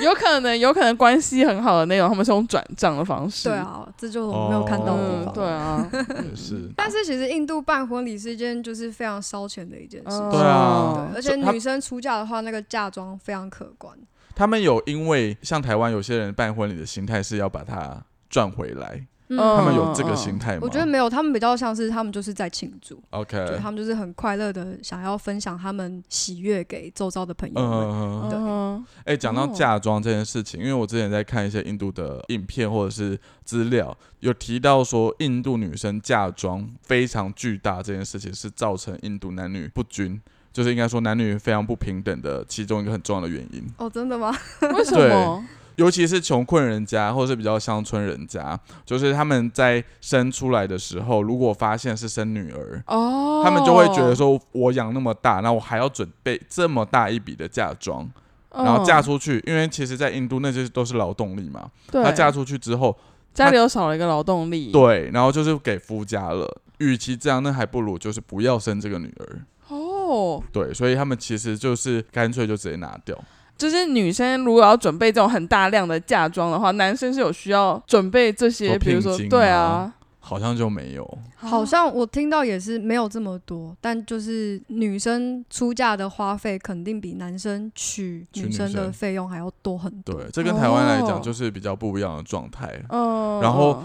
[0.04, 3.50] 有可能，有可能关系很好的那种，他们是用转账的方式。
[3.50, 5.34] 对啊，这就是我没有看到的地方。
[5.34, 5.90] 对啊，
[6.36, 6.70] 是。
[6.76, 10.20] 但是其实印度办婚礼是一件就是非常烧钱的一件事。
[10.32, 13.96] 对啊，对，而且女生出嫁的话，那个嫁妆非常可观。
[14.34, 19.06] 他们有因为像台湾有些人办婚礼的心态是要把它赚回来，
[19.38, 20.60] 他们有这个心态吗？
[20.62, 28.30] 我觉得没有，他们比较像是他们就是在庆祝，OK，他们就是很快乐的想要分享他们喜悦给周遭的朋友们。
[28.30, 40.22] 对，哎，讲到嫁妆这件事情，因为我之前在看一些印度的影片或者是资料，有提到说印度女生嫁妆非常巨大这件事情是造成印度男女不均。
[40.54, 44.38] 就是应该说男女非常不平等的其中一个很重要的原因哦，真的吗？
[44.76, 45.42] 为什么？
[45.76, 58.10] 尤其是穷困人家或是比较乡村人家，就是他们在生出来的时候，如果发现是生女儿哦，他们就会觉得说，我养那么大，那我还要准备这么大一笔的嫁妆，
[58.54, 62.98] 然后嫁出去，因为其实，在印度那些都是劳动力嘛，她嫁出去之后，
[63.34, 66.62] 家里又少了一个劳动力，对，然后就是给夫家了。
[66.80, 69.40] 与其这样，那还不如就是不要生这个女儿。
[69.68, 73.16] 哦，对，所以他们其实就是干脆就直接拿掉。
[73.62, 81.18] 就是女生如果要准备这种很大量的嫁妆的话，男生是有需要准备这些，比如说，对啊，好像就没有。
[81.36, 90.16] 好像我听到也是没有这么多，但就是女生出嫁的花费肯定比男生娶女生的费用还要多很多。
[90.16, 92.68] 对，这跟台湾来讲就是比较不一样的状态。
[92.90, 93.84] 嗯，然后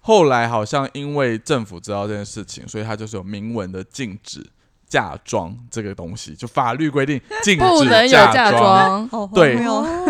[0.00, 4.42] 后来好像因为政府知道这件事情，所以他就是有明文的禁止。
[4.88, 9.08] 嫁妆这个东西，就法律规定禁止嫁妆。
[9.34, 9.58] 对，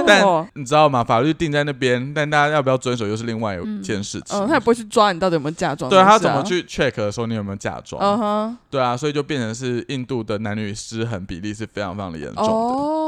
[0.07, 1.03] 但你知道吗？
[1.03, 4.39] 法律定在那边，但大家要不要遵守又是另外一件事情。
[4.39, 5.91] 嗯，他也不会去抓你到底有没有嫁妆。
[5.91, 8.01] 对他怎么去 check 的时候你有没有嫁妆？
[8.01, 12.53] 嗯哼，对啊，所以就变成是印度的男女失衡比例是非常非常的严重的。
[12.53, 13.08] 哦，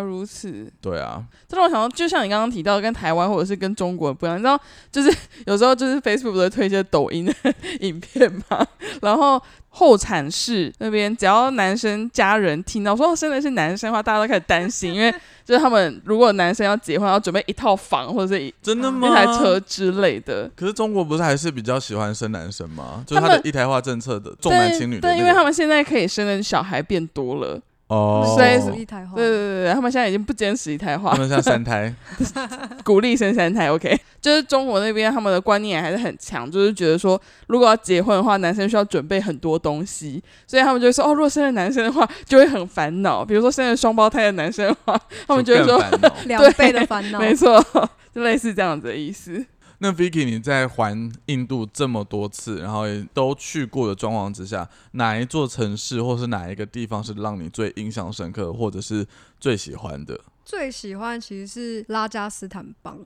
[0.00, 0.70] 如此。
[0.80, 7.32] 对啊，这让我想到，就像你刚刚提到，跟台湾或者是跟中国不一样，你知道，就是有时候就是 Facebook 都会推一些抖音的
[7.80, 8.66] 影片嘛，
[9.02, 15.12] 然后后产室那边，只要男生家人听到说生的是男生的话，大家都开始担心，因为
[15.44, 19.08] 就是他们如果男生要结婚，要准备一套房或者是一真的吗？
[19.08, 20.50] 一台车之类的。
[20.56, 23.04] 可是中国不是还是比较喜欢生男生吗？
[23.06, 24.98] 就是他的一胎化政策的重男轻女。
[25.00, 27.60] 对，因为他们现在可以生的小孩变多了。
[27.88, 28.46] 哦，所
[28.76, 31.92] 以一胎化，对对对对，他们现在已经不坚持一胎化，他们像三胎，
[32.84, 33.70] 鼓励生三胎。
[33.70, 43.24] OK，就是中国那边他们的观念还是很强，就是觉得说，如果要结婚的话，男生需要准备很多东西，所以他们就说，哦，如果生了男生的话，就会很烦恼。
[43.24, 45.82] 比如说生了双胞胎的男生的话，他们就会说
[46.26, 47.58] 两倍的烦恼，没错，
[48.14, 49.42] 就类似这样子的意思。
[49.80, 59.06] 那 Vicky，你在环印度这么多次，然后也都去过的状况之下，哪一座城市或是哪一个地方是让你最印象深刻，或者是
[59.38, 60.20] 最喜欢的？
[60.44, 62.98] 最喜欢其实是拉加斯坦邦。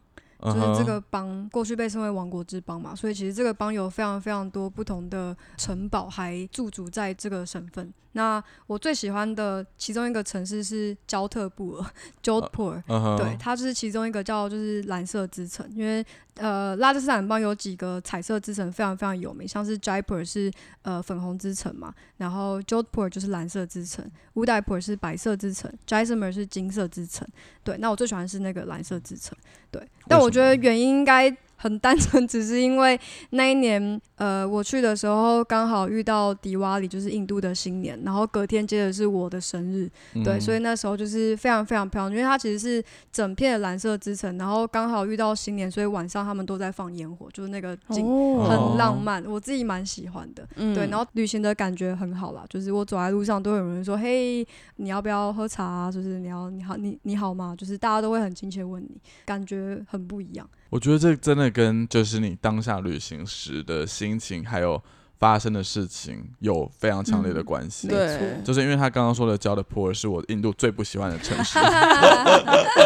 [0.42, 7.92] 就是这个邦过去被称为王国之邦嘛，所以其实这个邦有非常非常多不同的城堡，还驻足在这个省份。
[8.14, 11.86] 那我最喜欢的其中一个城市是焦特布尔
[12.22, 12.82] （Jodhpur），
[13.16, 20.52] 对，它就是其中一个叫就是蓝色之城，因为呃拉斯坦邦有几个彩色之城非常非常有名，像是 Jaipur 是
[20.82, 27.26] 呃粉红之城嘛，然后 Jodhpur 就是蓝色之城，Udaipur 是白色之城，Jaisalmer 是金色之城。
[27.64, 29.34] 对，那我最喜欢是那个蓝色之城，
[29.72, 31.36] 对，但我觉得原因应该。
[31.62, 32.98] 很单纯， 只是因为
[33.30, 39.88] 那一年，呃，我去的时候刚好遇到迪瓦里，就是印度的新年，然后隔天接着是我的生日，
[40.24, 48.04] 对，所以那时候就是非常非常漂亮，因为它其实是整片的蓝色之城，然后刚好遇到新年，所以晚上他们都在放烟火，就是那个景
[48.44, 54.46] 很浪漫，我自己蛮喜欢的，对，然后旅行的感觉很好啦，就是我走在路上都有人说，嘿，
[54.76, 55.62] 你要不要喝茶？
[55.62, 55.90] 啊？
[55.92, 57.54] 就是你要你好你你好吗？
[57.56, 60.48] 就是大家都会很亲切问你，感觉很不一样。
[60.72, 64.82] 我觉得这真的跟就是你当下旅行时的心情，还有
[65.18, 67.88] 发生的事情有非常强烈的关系。
[67.88, 71.58] 对，就是因为他刚刚说的交的普尔是我印度最不喜欢的城市。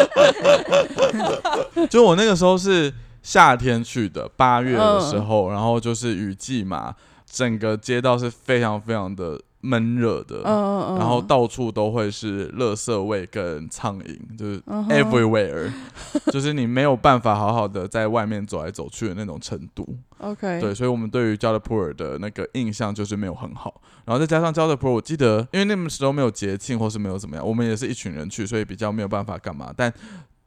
[1.88, 6.92] 就我那个时候是夏天去的，八月的时候，然后就是雨季嘛，
[7.24, 9.40] 整个街道是非常非常的。
[9.66, 15.72] 闷热的，然后到处都会是垃圾味跟苍蝇，就是 everywhere，
[16.30, 19.98] 就是你没有办法好好的在外面走来走去的那种程度。
[20.18, 23.82] OK，对，所以我们对于加德普尔的那个印象就是没有很好。
[24.04, 29.74] 然后再加上加德普尔，我记得因为那时候没有节庆或是没有怎么样，我们也是一群人去，所以比较没有办法干嘛。
[29.76, 29.92] 但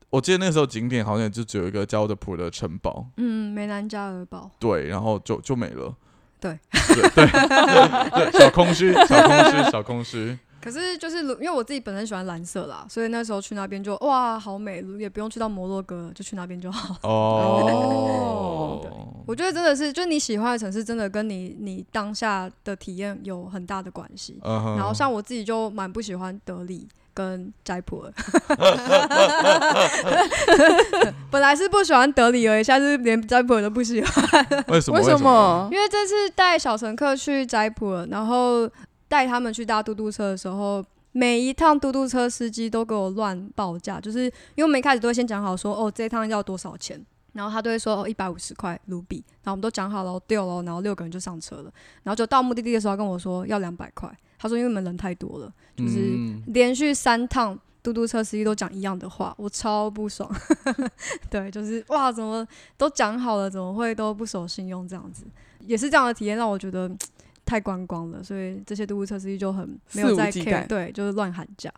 [0.10, 5.94] 我记得那时候景点好像就只有一个加德普尔的城堡，嗯，梅兰加尔堡，对，然后就就没了。
[6.40, 10.40] 对对对，小空虚，小空虚，小空虚。
[10.62, 16.96] 可是就是因为我自己本身喜欢蓝色啦，所以那时候去那边就哇，好美，也不用去到摩洛哥，就去那边就好。
[17.04, 18.82] 哦，
[19.26, 24.38] 我觉得真的是，就你喜欢的城市，真的跟你你当下的体验有很大的关系。
[24.44, 26.88] 然后像我自己就蛮不喜欢德里。
[27.20, 28.14] 跟斋普尔，
[31.30, 34.48] 本来是不喜欢德里而已，现在是连斋普尔都不喜欢。
[34.70, 34.98] 为什么？
[34.98, 35.68] 为什么？
[35.70, 38.70] 因为这次带小乘客去斋普尔，然后
[39.10, 44.24] 带他们去搭嘟嘟车的时候，每一趟嘟嘟车司机都给我乱报价，就是
[44.56, 51.70] 因为我们一开始都会先讲好说，哦，这一趟要多少钱，然后他都会说哦一百五十块卢比，然后我们都讲好了，丢了，然后六个人就上车了，
[52.04, 54.10] 然后就到目的地的时候跟我说要两百块。
[54.40, 60.34] 他说：“因为你们人太多了，就是连续三趟嘟嘟车司机都讲一样的话，我超不爽。
[61.30, 62.48] 对，就是哇，怎么
[62.78, 65.26] 都讲好了，怎么会都不守信用这样子？
[65.68, 66.90] 也是这样的体验让我觉得
[67.46, 71.70] 太观光了，所以这些嘟嘟车司机就很没有在 care，对，就是乱喊价。”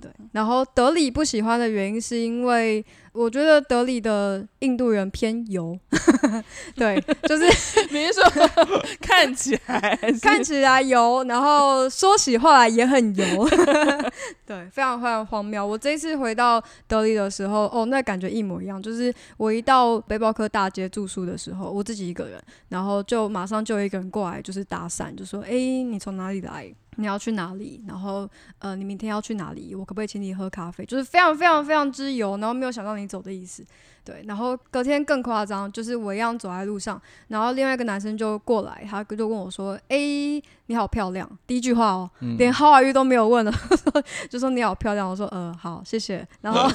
[0.00, 5.78] 对，然后德里不喜欢的原因是因为我觉得德里的印度人偏油，
[6.76, 7.44] 对，就是
[7.90, 8.22] 你是说
[9.00, 13.48] 看起来看起来油，然后说起话来也很油，
[14.44, 15.66] 对，非常非常荒谬。
[15.66, 27.84] 我这一次回到德里的时候，哦，那感觉一模一样，就是我一到背包客大街住宿的时候，我自己一个人，然后就马上就有一个人过来，就是搭讪，就说：“哎，你从哪里来？”你要去哪里？
[27.86, 28.28] 然后，
[28.58, 29.74] 呃，你明天要去哪里？
[29.74, 30.84] 我可不可以请你喝咖啡？
[30.84, 33.64] 就是非常非常非常之油，然后没有想到你走的意思。
[34.04, 39.98] 对，然后隔天更夸张，就是我一样走在路上，然后另外一个男生就过来，他就问我说：“哎，
[40.66, 43.52] 你好漂亮。”第一句话哦，连 How are you 都没有问了，
[44.30, 45.10] 就说你好漂亮。
[45.10, 46.68] 我说：“呃，好，谢谢。”然后，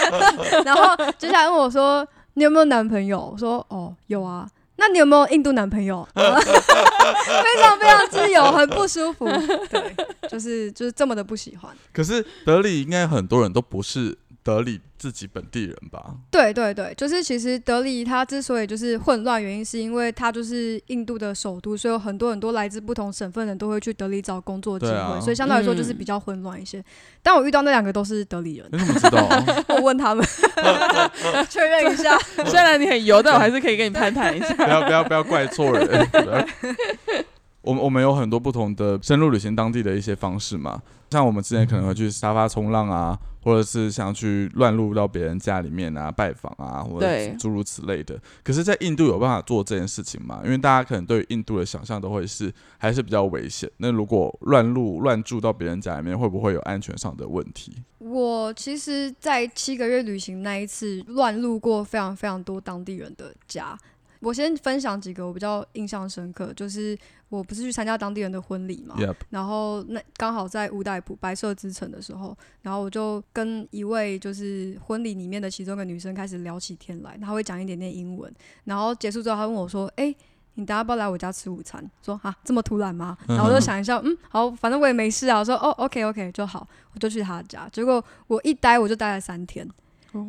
[0.64, 4.48] 然后接下来问我说：“你有没有男朋友？”我说：“哦，有啊。”
[4.80, 6.08] 那你有没有印度男朋友？
[6.16, 9.26] 非常非常自由，很不舒服。
[9.68, 9.94] 对，
[10.28, 11.70] 就是就是这么的不喜欢。
[11.92, 14.16] 可是德里应该很多人都不是。
[14.42, 16.14] 德里自己本地人吧？
[16.30, 26.82] 对对对，就是其实德里它之所以就是混乱，原因是因为它就是印度的首都，所以有很多很多来自不同省份的人都会去德里找工作机会，所以相对来说就是比较混乱一些。
[27.22, 29.28] 但我遇到那两个都是德里人，你怎么知道？
[29.68, 30.24] 我问他们，
[31.50, 32.18] 确认一下。
[32.46, 34.54] 虽然你很油，但我还是可以跟你攀谈一下。
[34.54, 36.08] 不要不要不要怪错人。
[37.62, 40.80] 我们我们有很多不同的深入旅行当地的一些方式嘛，
[41.10, 43.18] 像我们之前可能会去沙发冲浪啊。
[43.42, 47.06] 或者是想去乱入到别人家里面啊拜访啊，或者
[47.38, 48.20] 诸如此类的。
[48.42, 50.40] 可是，在印度有办法做这件事情吗？
[50.44, 53.70] 因为大家可能对印度的想象都会是还是比较危险。
[53.78, 57.72] 那如果乱入乱住到别人家里面，会不会有安全上的问题？
[57.98, 63.78] 我其实，在七个月旅行那一次，乱入过非常非常多当地人的家。
[64.20, 66.96] 我先分享几个我比较印象深刻，就是
[67.30, 68.94] 我不是去参加当地人的婚礼嘛，
[69.30, 78.30] 然后那刚好在乌代普白色之城的时候，然后我就跟一位就是婚礼里面的其中一个女生开始聊起天来，她会讲一点点英文，
[78.64, 80.14] 然后结束之后她问我说：“哎，
[80.54, 89.66] 你等下不要来我家吃午餐？”说：“啊，这么突然吗？”然后我就想一下，嗯，好，反正我也没事啊，我说：“哦，OK OK 就好。”我就去她家，结果我一待我就待了三天。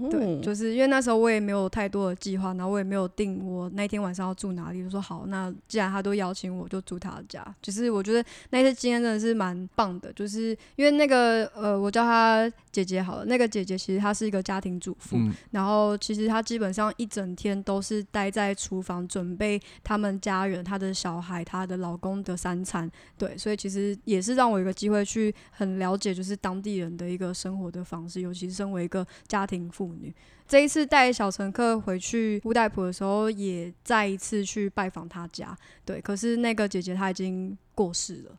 [0.10, 7.44] 对，就是因为那时候我也没有太多的计划，然后我也没有定我那天晚上要住哪里，就说好，那既然他都邀请我，就住他家。
[7.62, 15.18] 就是我觉得那次经验真的是蛮棒的，就是因为那个呃，我叫他姐姐好了，那个姐姐其实她是一个家庭主妇，
[15.50, 22.88] 然后其实她基本上一整天都是待在厨房准备他们家人、她的小孩、她的老公的三餐。
[23.18, 29.71] 对，所以其实也是让我有个机会去很了解，就是当地人的一个生活的方式，尤其是身为一个家庭。
[29.72, 30.14] 妇女
[30.48, 35.58] 这一次带小乘客回去乌代普的时候，也再一次去拜访他家。
[35.86, 38.38] 对，可是那个姐姐她已经过世了。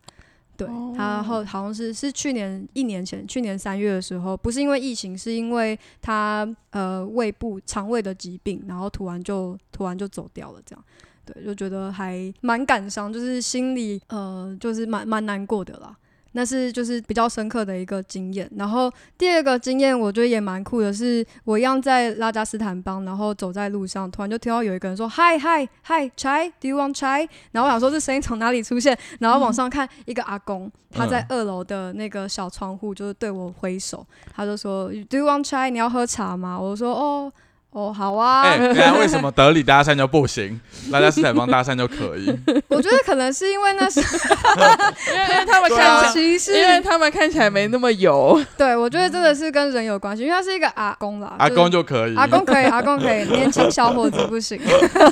[0.55, 10.61] 对，她后好像是是去年一年前，去年三月的时候，不是因为疫情，是因为她呃胃部肠胃的疾病，然后突然就突然就走掉了。
[10.67, 10.85] 这样，
[11.25, 15.97] 对，就觉得还蛮感伤，就是心里呃就是蛮蛮难过的啦。
[16.33, 27.29] 那是就是比较深刻的一个经验，然后第二个经验我觉得也蛮酷的，是我一样在拉加斯坦邦，然后走在路上，突然就听到有一个人说嗨嗨嗨，chai，do you want chai？
[27.53, 35.71] 然后我想说这声音从哪里出现，然后往上看一个阿公，他在二楼的那个小窗户就是对我挥手，他就说 do you want chai？
[35.71, 36.59] 你要喝茶吗？
[36.59, 37.33] 我说哦。
[37.73, 38.43] 哦，好啊。
[38.43, 40.61] 哎，那为什么德里搭讪就不行，
[40.91, 42.27] 拉加斯坦邦搭讪就可以？
[42.69, 48.43] 我觉得可能是因为那是，因为他们看起来，因为他们看起来没那么油。
[48.57, 54.61] 对，我觉得真的是跟人有关系，因为他是一个阿公啦，阿公就可以，阿公可以，阿公可以，年轻小伙子不行。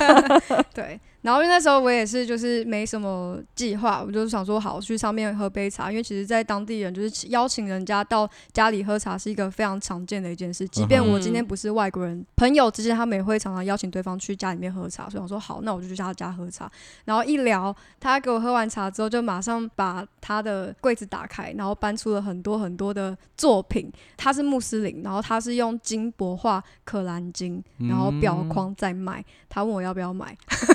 [0.73, 0.99] 对。
[1.21, 10.67] 然后因为那时候我也是就是没什么计划，我就想说好去上面喝杯茶，因为其实，在当地人就是邀请人家到家里喝茶是一个非常常见的一件事。
[10.69, 15.09] 即便我今天不是外国人，朋友之间他们也会常常邀请对方去家里面喝茶。
[15.09, 16.69] 所以我说好，那我就去他家喝茶。
[17.05, 23.91] 然后一聊，他给我喝完茶之后，就马上把他的柜子打开，然后搬出了很多很多的作品。
[24.17, 29.23] 他是穆斯林，然后他是用金箔画《可兰经》，然后裱框在卖。
[29.49, 30.35] 他问我要不要买。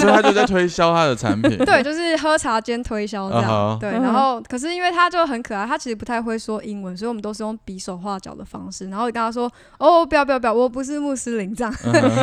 [0.00, 3.90] 所以他就在推销他的产品，对，就是喝茶兼推销这样，对。
[3.90, 8.88] 然后，可是因为他就很可爱，他其实不太会说英文，所以我们都是用比手画脚的方式。
[8.88, 11.74] 然后我跟他说：“哦，不要不要不要，我不是穆斯林。”这样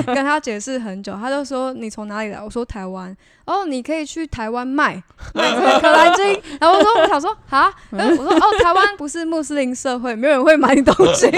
[0.05, 5.01] 跟他解释很久，他就说：“你从哪里来？”我说：“台湾。”哦，你可以去台湾卖
[5.33, 6.25] 卖可兰经。
[6.59, 11.29] 然后我说：“我想说啊，我说哦，台湾不是穆斯林社会，没有人会买你东西。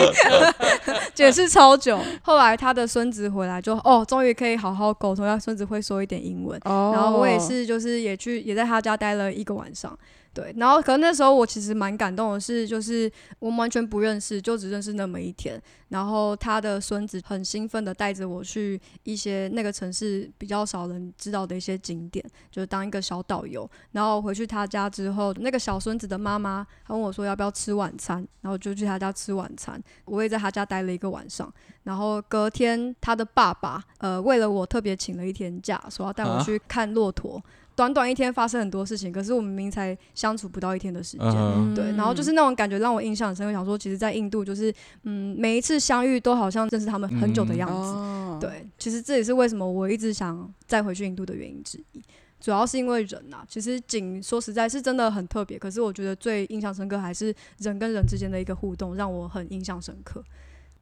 [1.14, 2.00] ”解释超久。
[2.22, 6.20] 后来他的孙子回来就哦，终于可以好好沟通，他孙子会说一点。
[6.20, 9.98] 英文，然后我也是，就是也去也在他家待了一个晚上。
[10.32, 15.62] 对，然后可能那时候我其实蛮感动的是，就是我们完全不认识，就只认识那么一天。
[15.90, 23.70] 然后他的孙子很兴奋的带着我去一些那个城市比较少人知道的一些景点，就是当一个小导游。
[23.92, 29.82] 然后回去他家之后，那个小孙子的妈妈他问我说要不要吃晚餐，然后就去他家吃晚餐。
[30.06, 31.52] 我也在他家待了一个晚上。
[31.84, 37.44] 然后隔天他的爸爸呃为了我特别请了一天假，说要带我去看骆驼。
[37.80, 43.48] 短短一天发生很多事情，可是我们明明才相处不到一天的时间，对，然后就是那种感觉让我印象很深。
[43.48, 44.74] 我想说，其实，在印度就是，
[45.04, 48.46] 嗯，每一次相遇都好像认识他们很久的样子。
[48.46, 52.02] 对，其实这也是为什么我一直想再回去印度的原因之一，
[52.42, 53.46] 主要是因为人呐。
[53.48, 60.22] 其实景说实在是真的很特别，可是我觉得最印象深刻还是人跟人之间的一个互动，让我很印象深刻。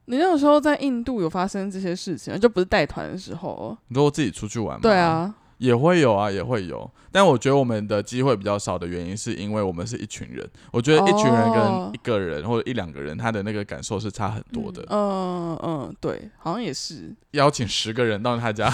[0.05, 3.77] 你那个时候在印度有发生这些事情，就不是带团的时候。
[3.87, 4.81] 你说我自己出去玩吗？
[4.81, 5.35] 对啊。
[5.57, 10.47] 也会有啊，也会有，但我觉得我们的机会比较少的原因，是因为我们是一群人。
[10.71, 14.85] 我觉得一群人跟一个人或者一两个人，他的那个感受是差很多的。
[14.89, 17.13] 嗯嗯，对，好像也是。
[17.31, 18.71] 邀请十个人到他家，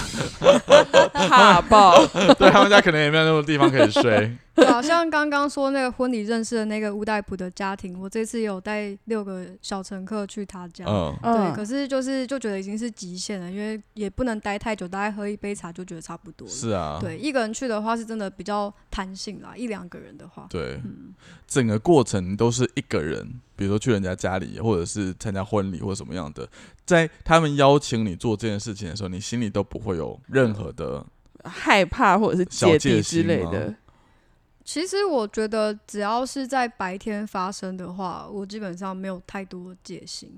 [1.12, 2.06] 怕爆。
[2.38, 4.36] 对他们家可能也没有那么地方可以睡。
[4.70, 16.54] 好像刚刚说那个婚礼认识的那个乌代普的家庭，我这次有带六个小乘客去他家，对，可是就是就觉得已经是极限了，因为也不能待太久，大概喝一杯茶就觉得差不多了。
[16.54, 20.80] 是啊，对，一个人去的话是真的比较弹性啦，一两个人的话，对，
[21.48, 26.48] 整个过程都是一个人，比如说去人家家里，或者是参加婚礼或者什么样的，
[26.86, 31.04] 在他们邀请你做这件事情的时候，你心里都不会有任何的
[31.42, 33.74] 害怕或者是芥蒂之类的。
[34.64, 40.34] 其实我觉得，只要是在白天发生的话，我基本上没有太多戒心。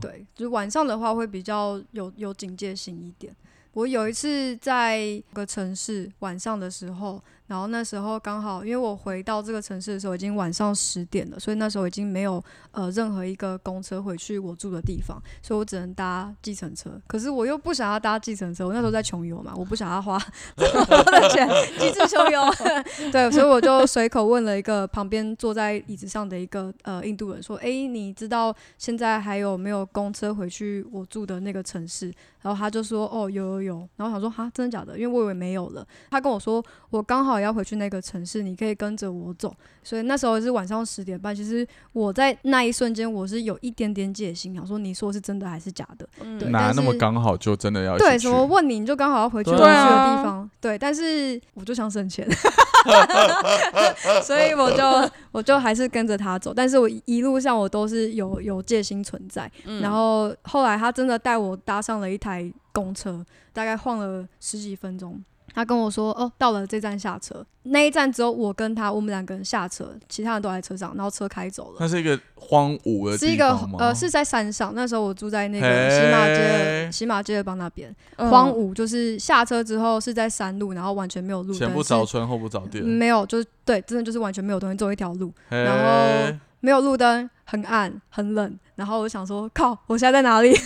[0.00, 3.34] 对，就晚上的话会比较有有警戒心一点。
[3.72, 7.22] 我有一次在一个城市晚上的时候。
[7.46, 16.90] 然后那时候刚好，因为我回到这个城市的时候已经晚上十点了，所以那时候已经没有呃任何一个公车回去我住的地方，所以我只能搭计程车。
[17.06, 20.18] 可是我又不想要搭计程车，我那时候在穷游嘛，我不想要花
[20.56, 21.46] 这么多的钱，
[21.78, 22.40] 机智穷游。
[23.12, 35.86] 对，所以我就随口问了一个旁边坐在椅子上的一个呃印度人说：“哎，你知道现在还有没有公车回去我住的那个城市？”然后他就说：“哦，有有有。”然后想说：“哈，真的假的？”因为我以为没有了。
[36.10, 39.54] 他跟我说：“我刚好。”要回去那个城市，你可以跟着我走。
[39.82, 41.34] 所以那时候是晚上十点半。
[41.34, 46.08] 其实我在那一瞬间，我是有一点点戒心，想说你说是真的还是假的？
[46.38, 48.18] 对，哪那么刚好就真的要对？
[48.18, 50.50] 什么问你，你就刚好要回去我去的地方？
[50.60, 52.26] 对，但是我就想省钱，
[54.24, 56.54] 所以我就我就还是跟着他走。
[56.54, 59.50] 但是我一路上我都是有有戒心存在。
[59.66, 65.22] 嗯然后后来他真的带我搭上了一台公车，大概晃了十几分钟。
[65.52, 71.76] 他跟我说：“哦，到了这站下车，那一站只有我跟他，我们两个人下车，其他人都在车上，然后车开走了。
[71.78, 74.72] 那是一个荒芜的是一个呃，是在山上。
[74.74, 90.50] 那时候我住在那个喜马街，喜马街的帮那边，荒芜就是下车之后是在山路，然后完全没有路，前不着村后不着店，没有，就是对，真的就是完全没有东西，走一条路，然后没有路灯，很暗，很冷。”然后我想说，靠，我现在在哪里？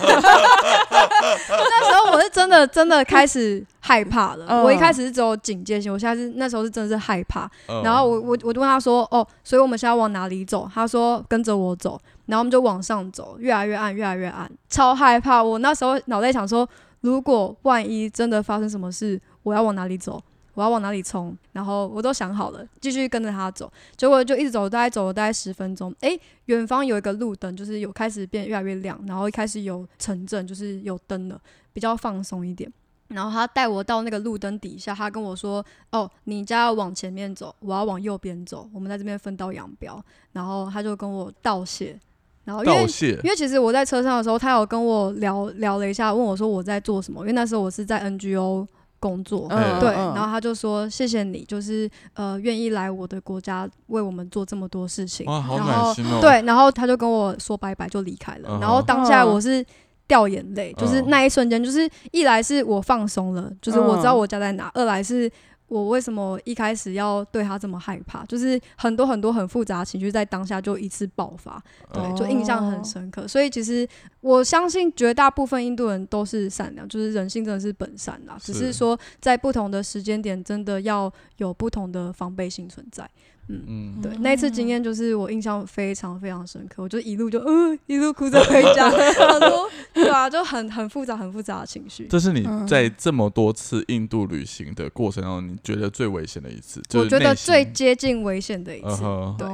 [1.51, 4.65] 那时候我是真的真的开始害怕了。
[4.65, 7.51] 我一开始是只有警戒心，我现在是那时候是真的是害怕。
[7.85, 10.71] 然后我我我就问他说，哦，所以我们现在往哪里走？
[10.75, 12.01] 他说跟着我走。
[12.27, 15.43] 然后我们就往上走，越来越暗，越来越暗，超害怕。
[15.43, 16.69] 我那时候脑袋想说，
[17.01, 20.23] 如果万一真的发生什么事，我要往哪里走？
[20.59, 21.39] 我要往哪里冲？
[21.53, 23.73] 然后我都想好了，继续跟着他走。
[23.97, 25.95] 结果就一直走，大概走了大概十分钟。
[26.01, 31.41] 诶，远方有一个路灯，就是有开始变越来越亮，然后一开始有城镇，就是有灯了，
[31.73, 32.69] 比较放松一点。
[33.07, 40.03] 然后他带我到那个路灯底下，他跟我说：“哦，你家要往前面走，我要往右边走，我们在这边分道扬镳。”
[40.35, 41.97] 然后他就跟我道谢。
[42.43, 42.87] 然后因为
[43.23, 47.21] 因为其实我在车上的时候，他有跟我聊聊了一下，问我说我在做什么。
[47.21, 48.67] 因为那时候我是在 NGO。
[48.99, 49.49] 工作。
[49.49, 56.19] 对，然后他就说谢谢你，就是呃愿意来我的国家为我们做这么多事情，哇，好暖心哦。
[56.21, 59.65] 对，然后他就跟我说拜拜就离开了，然后当下我是
[60.07, 65.31] 掉眼泪，就是那一瞬间，就是一来是我放松了，就是我知道我家在哪；二来是。
[65.69, 68.25] 我为什么一开始要对他这么害怕？
[68.25, 71.63] 就是很多很多很复杂情绪在当下就一次爆发，
[71.93, 73.29] 对，就印象很深刻。
[73.29, 73.87] 所以其实
[74.21, 83.09] 我相信绝大部分印度人都是善良，就是人性真的是本善啦，只是说在不同的时间点，真的要有不同的防备性存在。
[83.49, 92.07] 嗯嗯对，那一次经验就是我印象非常非常深刻，我就一路就嗯一路哭着回家， 很多 对啊，就很很复杂很复杂的情绪。
[92.09, 96.83] 这是你在这么多次印度旅行的过程中，你觉得最危险的一次？
[96.95, 99.03] 我觉得最接近危险的一次。
[99.39, 99.47] 对。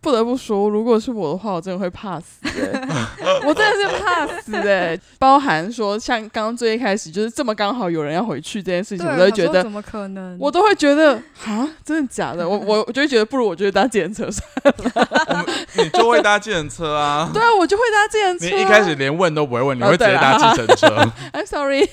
[0.00, 2.38] 不得不说，如果是我的话，我真的会怕死。
[3.44, 4.98] 我真的是怕死哎！
[5.18, 10.36] 包含说，像刚刚最一开始，就是这么刚好有人要回去这件事情，我都会觉得怎么可能？
[10.40, 12.48] 我都会觉得啊，真的假的？
[12.48, 15.46] 我我我就会觉得，不如我就搭计程车算了。
[15.76, 17.28] 你就会搭计程车啊？
[17.34, 18.56] 对啊，我就会搭计程车。
[18.56, 20.86] 你一开始连问都不会问，你会直接搭计程车
[21.32, 21.88] ？I'm sorry，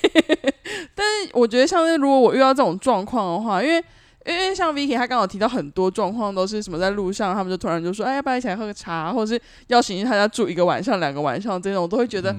[0.94, 3.84] 但是我觉得，像是如果我遇到这种状况的话，因为。
[4.26, 12.34] 因为像 Vicky 他刚好提到很多状况，都是什么在路上，他们就突然就说：“哎，要不要一起来喝个茶？”或者是邀请他家住一个晚上、两个晚上这种，我都会觉得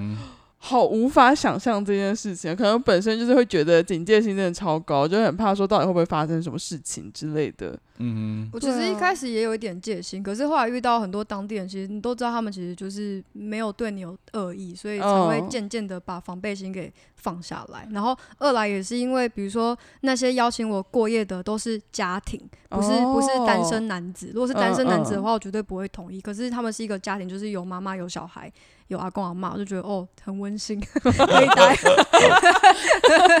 [0.60, 7.78] 好无法想象这件事情，可能本身就是会觉得警戒心真的超高，就很怕说到底会不会发生什么事情之类的。
[8.00, 17.88] 嗯我其实一开始也有一点戒心，可是后来遇到很多当地人，其实你都知道他们其实就是没有对你有恶意，所以才会渐渐的把防备心给放下来。
[17.92, 24.30] 然后二来也是因为，比如说那些邀请我过夜的都是家庭，不是不是单身男子。
[24.34, 26.20] 如果是单身男子的话，我绝对不会同意。
[26.20, 28.52] 可是他们是一个家庭，就是有妈妈有小孩。
[28.88, 31.76] 有阿公阿妈，我就觉得哦，很温馨， 可以待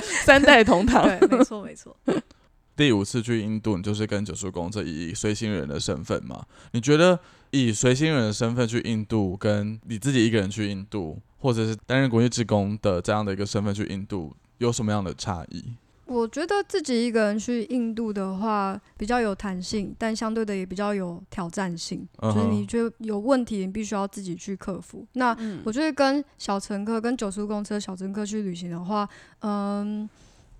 [0.24, 1.02] 三代同堂。
[1.02, 1.96] 对，没错没错。
[2.76, 6.44] 第五次去印度，你就是跟九叔公这以随行人的身份嘛？
[6.72, 7.18] 你觉得
[7.50, 15.64] 以随行人的身份去印度，跟你自己一个人去印度，或者是担任国际职工的这样的一个身份去印度，有什么样的差异？
[16.08, 22.08] 我觉得自己一个人去印度的话比较有弹性，但相对的也比较有挑战性。
[22.22, 25.06] 就是你觉得有问题，你必须要自己去克服。
[25.12, 29.08] 那我觉得跟小乘客、跟九叔公车小乘客去旅行的话，
[29.40, 30.08] 嗯，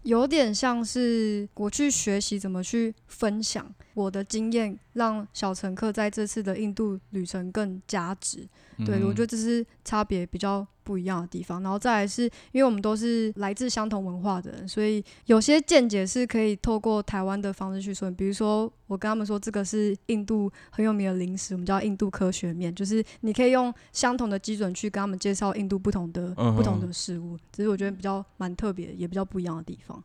[0.02, 3.66] 有点像是我去学习怎么去分享
[3.98, 8.46] 我的经验，让小乘客在这次的印度旅程更加值。
[8.86, 11.60] 对，我觉得这是差别比较不一样的地方。
[11.64, 12.22] 然后再来是，
[12.52, 18.08] 因为我们都是来自相同文化的人，所以有些见解是可以透过台湾的方式去说。
[18.12, 27.36] 比如说，我跟他们说这个是印度很有名的零食，我们叫印度科学面，就是你可以用相同的基准去跟他们介绍印度不同的不同的事物。
[27.50, 30.00] 只是我觉得比较蛮特别，也比较不一样的地方。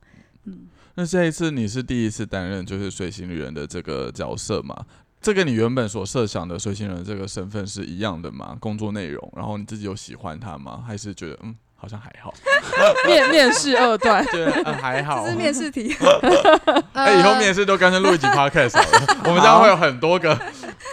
[0.45, 4.75] 嗯，那这一次你是第一次担任就是随行旅人的这个角色嘛？
[5.21, 8.57] 这跟你原本所设想的随行人这个身份是一样的吗？
[8.59, 10.83] 工作内容，然后你自己有喜欢他吗？
[10.85, 12.33] 还是觉得嗯，好像还好？
[13.07, 15.23] 面面试二段，对，还好。
[15.23, 15.95] 这是面试题。
[16.91, 20.37] 哎，以后面试都干脆录一集 podcast 好了，我们这样会有很多个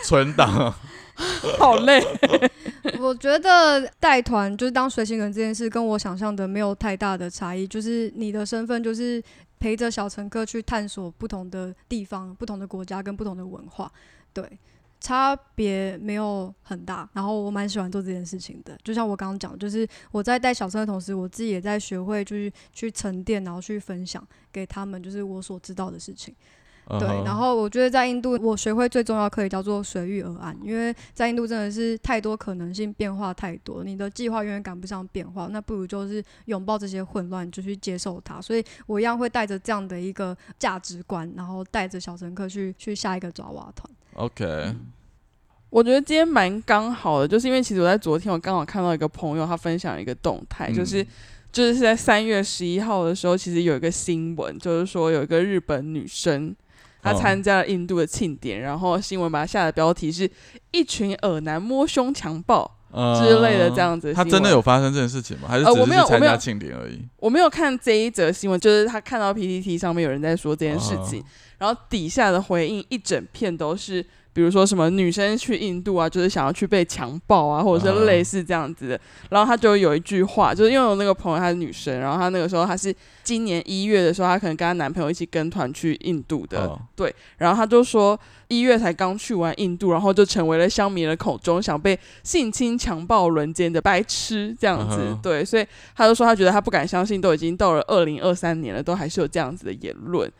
[0.04, 0.72] 存档。
[1.58, 2.02] 好累。
[2.98, 7.66] 我觉得带团就是当随行人这件事，跟我想象的没有太大的差异。
[7.66, 9.22] 就是你的身份就是
[9.58, 13.90] 陪着小乘客去探索不同的地方、不同的国家跟不同的文化。
[14.32, 14.44] 对，
[15.00, 18.76] 差别没有很大，然后我蛮喜欢做这件事情的。
[18.82, 26.34] 就像我刚刚讲，就是我在带小车的同时，我自己也在学会，就是去沉淀，然后去分享给他们，就是我所知道的事情。
[26.98, 38.40] 对，然后我觉得在印度，我学会最重要可以叫做随遇而安，因为在印度真的是太多可能性，变化太多，你的计划永远赶不上变化，那不如就是拥抱这些混乱，就去接受它。
[38.40, 43.88] 所以我一样会带着这样的一个价值观，然后带着小乘客去去下一个爪哇团。
[44.14, 44.74] OK，
[45.68, 51.06] 我觉得今天蛮刚好的，就是因为其实我在昨天我刚好看到一个朋友他分享一个动态，就是
[51.52, 56.56] 就是在三月十一号的时候，其实有一个新闻，就是说有一个日本女生。
[57.02, 60.30] 他参加了印度的庆典，然后新闻把他下的标题是
[60.72, 62.78] 一群耳男摸胸强暴
[63.20, 64.12] 之类的这样子。
[64.12, 65.48] 他真的有发生这件事情吗？
[65.48, 67.00] 还是只是参加庆典而已？
[67.16, 71.22] 我没有看这一则新闻，就是他看到 PPT 上面有人在说这件事情，
[71.60, 74.04] 然后底下的回应一整片都是。
[74.32, 79.00] 比如说什么女生去印度啊，就是想要去被强暴啊，或者是类似这样子的。
[79.28, 82.94] 然后他就有一句话，就是因为我那个朋友她是女生，然后她那个时候她是
[83.24, 87.12] 今年一月的时候，她可能跟她男朋友一起跟团去印度的，对。
[87.38, 95.44] 然后她就说一月才刚去完印度，然后就成为了乡民的口中想被性侵、强暴、轮奸的白痴这样子，对。
[95.44, 100.30] 所以她就说她觉得她不敢相信，都已经到了二零二三年了，都还是有这样子的言论。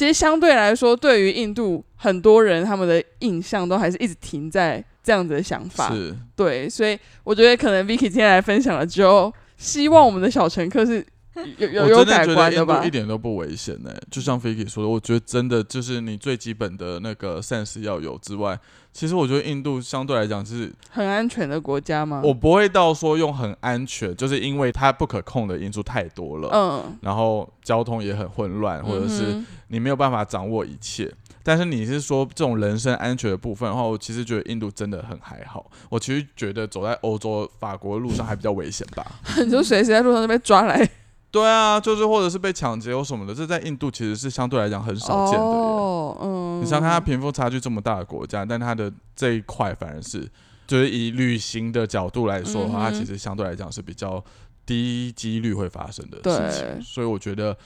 [0.00, 5.94] 其实相对来说，对于印度很多人，他们的印象都还是一直停在这样子的想法。
[5.94, 11.04] 是，对，所以我觉得可能 Vicky 今天来分享了之后，希望我们的小乘客是
[11.58, 12.84] 有有有改观的吧？
[12.84, 13.94] 一点都不危险呢。
[14.10, 18.58] 就像 Vicky 说的，我觉得真的就是你最基本的那个 sense 要有之外。
[18.92, 22.20] 其实我觉得印度相对来讲是很安全的国家吗？
[22.24, 31.08] 我不会到说用很安全，就是因为它不可控的因素太多了，嗯，然后交通也很混乱，或者是你没有办法掌握一切。
[31.44, 35.70] 但是你是说这种人身安全的部分的话，我其实觉得印度真的很还好。
[35.88, 39.06] 我其实觉得走在欧洲法国路上还比较危险吧，
[39.42, 40.90] 你就随时在路上就被抓来。
[41.30, 45.44] 对啊，就是或者是被抢劫或什么的，这在印度其实是相对来讲很少见的。
[45.44, 50.28] 哦，嗯，你想看它贫富差距这么大的国家，但它的这一块反而是，
[50.66, 54.22] 就是以旅行的角度来说的话，它其实相对来讲是比较
[54.66, 56.82] 低几率会发生的事情。
[56.82, 57.56] 所以我觉得。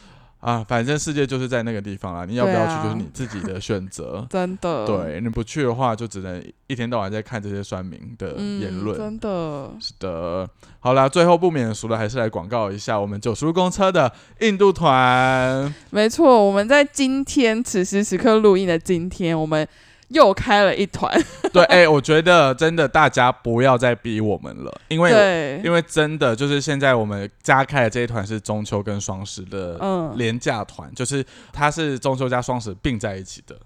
[0.45, 4.25] 啊，反正世界就是在那个地方啦，你要不要去就是你自己的选择。
[4.29, 8.95] 真的，对，你不去的话，就只能一天到晚在看这些酸民的言论。
[8.95, 10.47] 真的，是的。
[10.81, 15.75] 好啦，最后不免俗的，还是来广告一下我们九十路公车的印度团。
[15.89, 19.67] 没错，我们在今天此时此刻录音的今天，我们
[20.09, 21.13] 又开了一团。
[21.53, 29.79] 对，哎，我觉得真的大家不要再逼我们了，因为因为真的就是现在我们加开的这一团是中秋跟双十的
[30.17, 33.57] 廉价团，就是它是中秋加双十并在一起的。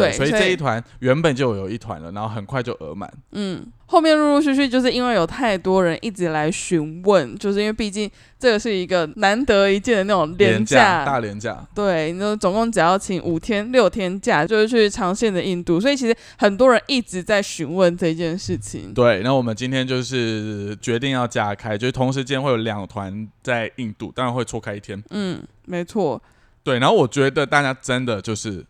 [0.00, 3.10] 对，所以这一团原本就有一团了，然后很快就额满。
[3.32, 11.66] 嗯，后面陆陆续续就是因为有太多人一直来询问，就是因为毕竟这个是一个难得一见的那种廉价大廉价。
[11.74, 18.92] 对，你说总共只要请五天六天假，就是去长线的印度，所以其实很多人一直在询问这件事情。
[18.92, 25.02] 对，那我们今天就是决定要加开，就是同时间会有两团在印度，当然会错开一天。
[25.10, 26.20] 嗯，没错。
[26.62, 28.64] 对，然后我觉得大家真的就是。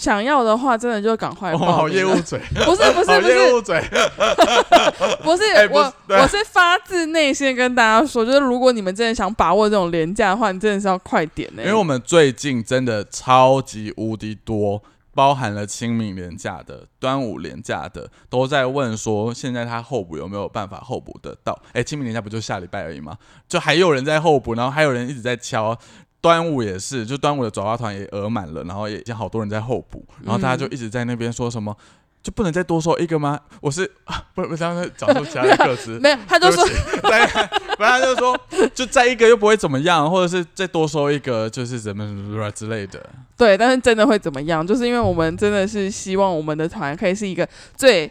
[0.00, 1.58] 想要的话，真的就赶快报。
[1.72, 3.78] 好业务嘴， 不是不是不是业务嘴，
[5.22, 11.62] 不是我我是发自内心跟大家说，就是如果你们真的想把握这种廉价的话，你真的是要快点呢。
[11.62, 14.82] 因为我们最近真的超级无敌多，
[15.14, 21.60] 包含了清明廉价的、端午廉价的，都在问说，现在他候补有没有办法候补得到？
[21.74, 23.18] 哎，清明廉价不就下礼拜而已吗？
[23.46, 25.76] 就还有人在候补，然后还有人一直在敲。
[26.20, 31.74] 端午也是，就端午的转发团也额满了，然后也已经好多人在候补，然后大家就一直在那边说什么，
[32.22, 33.40] 就不能再多收一个吗？
[33.62, 33.90] 我是
[34.34, 38.38] 不不，刚才找出其他的个词，没有，他就说，对，不然就说
[38.74, 43.00] 就再一个又不会怎么样，或者是再多收一个就是怎么怎么之类的。
[43.38, 44.66] 对，但是真的会怎么样？
[44.66, 48.10] 就是因为我们真的是希望我们的团可以是一个最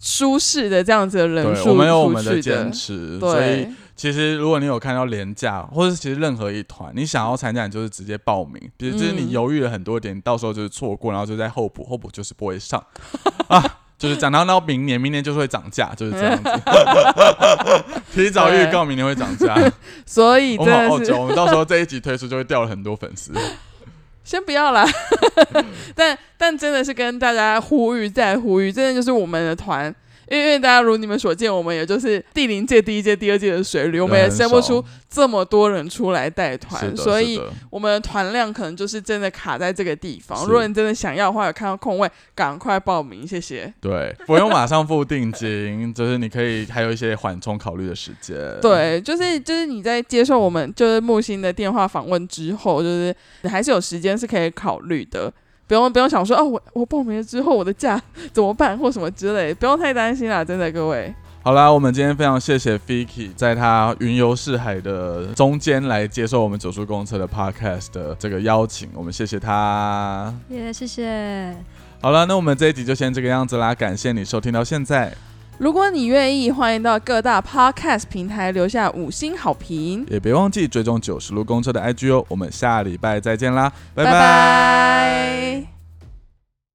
[0.00, 3.68] 舒适的这样子的人数，我们有我们的坚持，所以。
[3.96, 8.60] 其实，如果你有看到廉价，或者其实任何一团，你想要参加，你就是直接报名。
[8.76, 12.84] 比如，就是你犹豫了很多点，到时候就是错过，然后就在候补，候补就是不会上
[13.46, 16.50] 啊，就是讲到到明年，明年就是会涨价，就是这样子。
[18.12, 19.56] 提早预告明年会涨价，
[20.04, 23.32] 所以我们好久，我们到时候这一集推出就会掉了很多粉丝。
[24.24, 24.84] 先不要啦，
[25.94, 29.94] 但但真的是跟大家呼吁再呼吁，真的就是我们的团。
[30.28, 40.46] 因为大家如你们所见，我们也就是第零届、第一届、第二届的水旅，我们也生不出这么多人出来带团，所以我们的团量可能就是真的卡在这个地方。
[40.46, 43.72] 如果你真的想要的话，有看到空位，赶快报名，谢谢。
[43.80, 48.36] 对，不用马上付定金， 就是你可以还有一些缓冲考虑的时间。
[48.60, 55.32] 对，就是就是你在接受我们就是木星的电话访问之后，就是你还是有时间是可以考虑的。
[55.66, 58.00] 不用不用想说哦，我我报名了之后我的假
[58.32, 61.14] 怎么办或什么之类， 不用太担心啦，真的各位。
[61.42, 70.34] 好啦，我们今天非常谢谢 Fiki 在他云游四海的中间来接受我们九叔公车的 Podcast 的这个邀请，我们谢谢他。
[70.48, 71.54] 耶，谢谢。
[72.00, 75.14] 好了，那我们这一集就先这个样子啦，感谢你收听到现在。
[75.58, 82.24] 如果你愿意，欢迎到各大 Podcast 平台留下五星好评，也别忘记追踪九十路公车的 IG 哦。
[82.28, 85.73] 我们下礼拜再见啦，拜拜。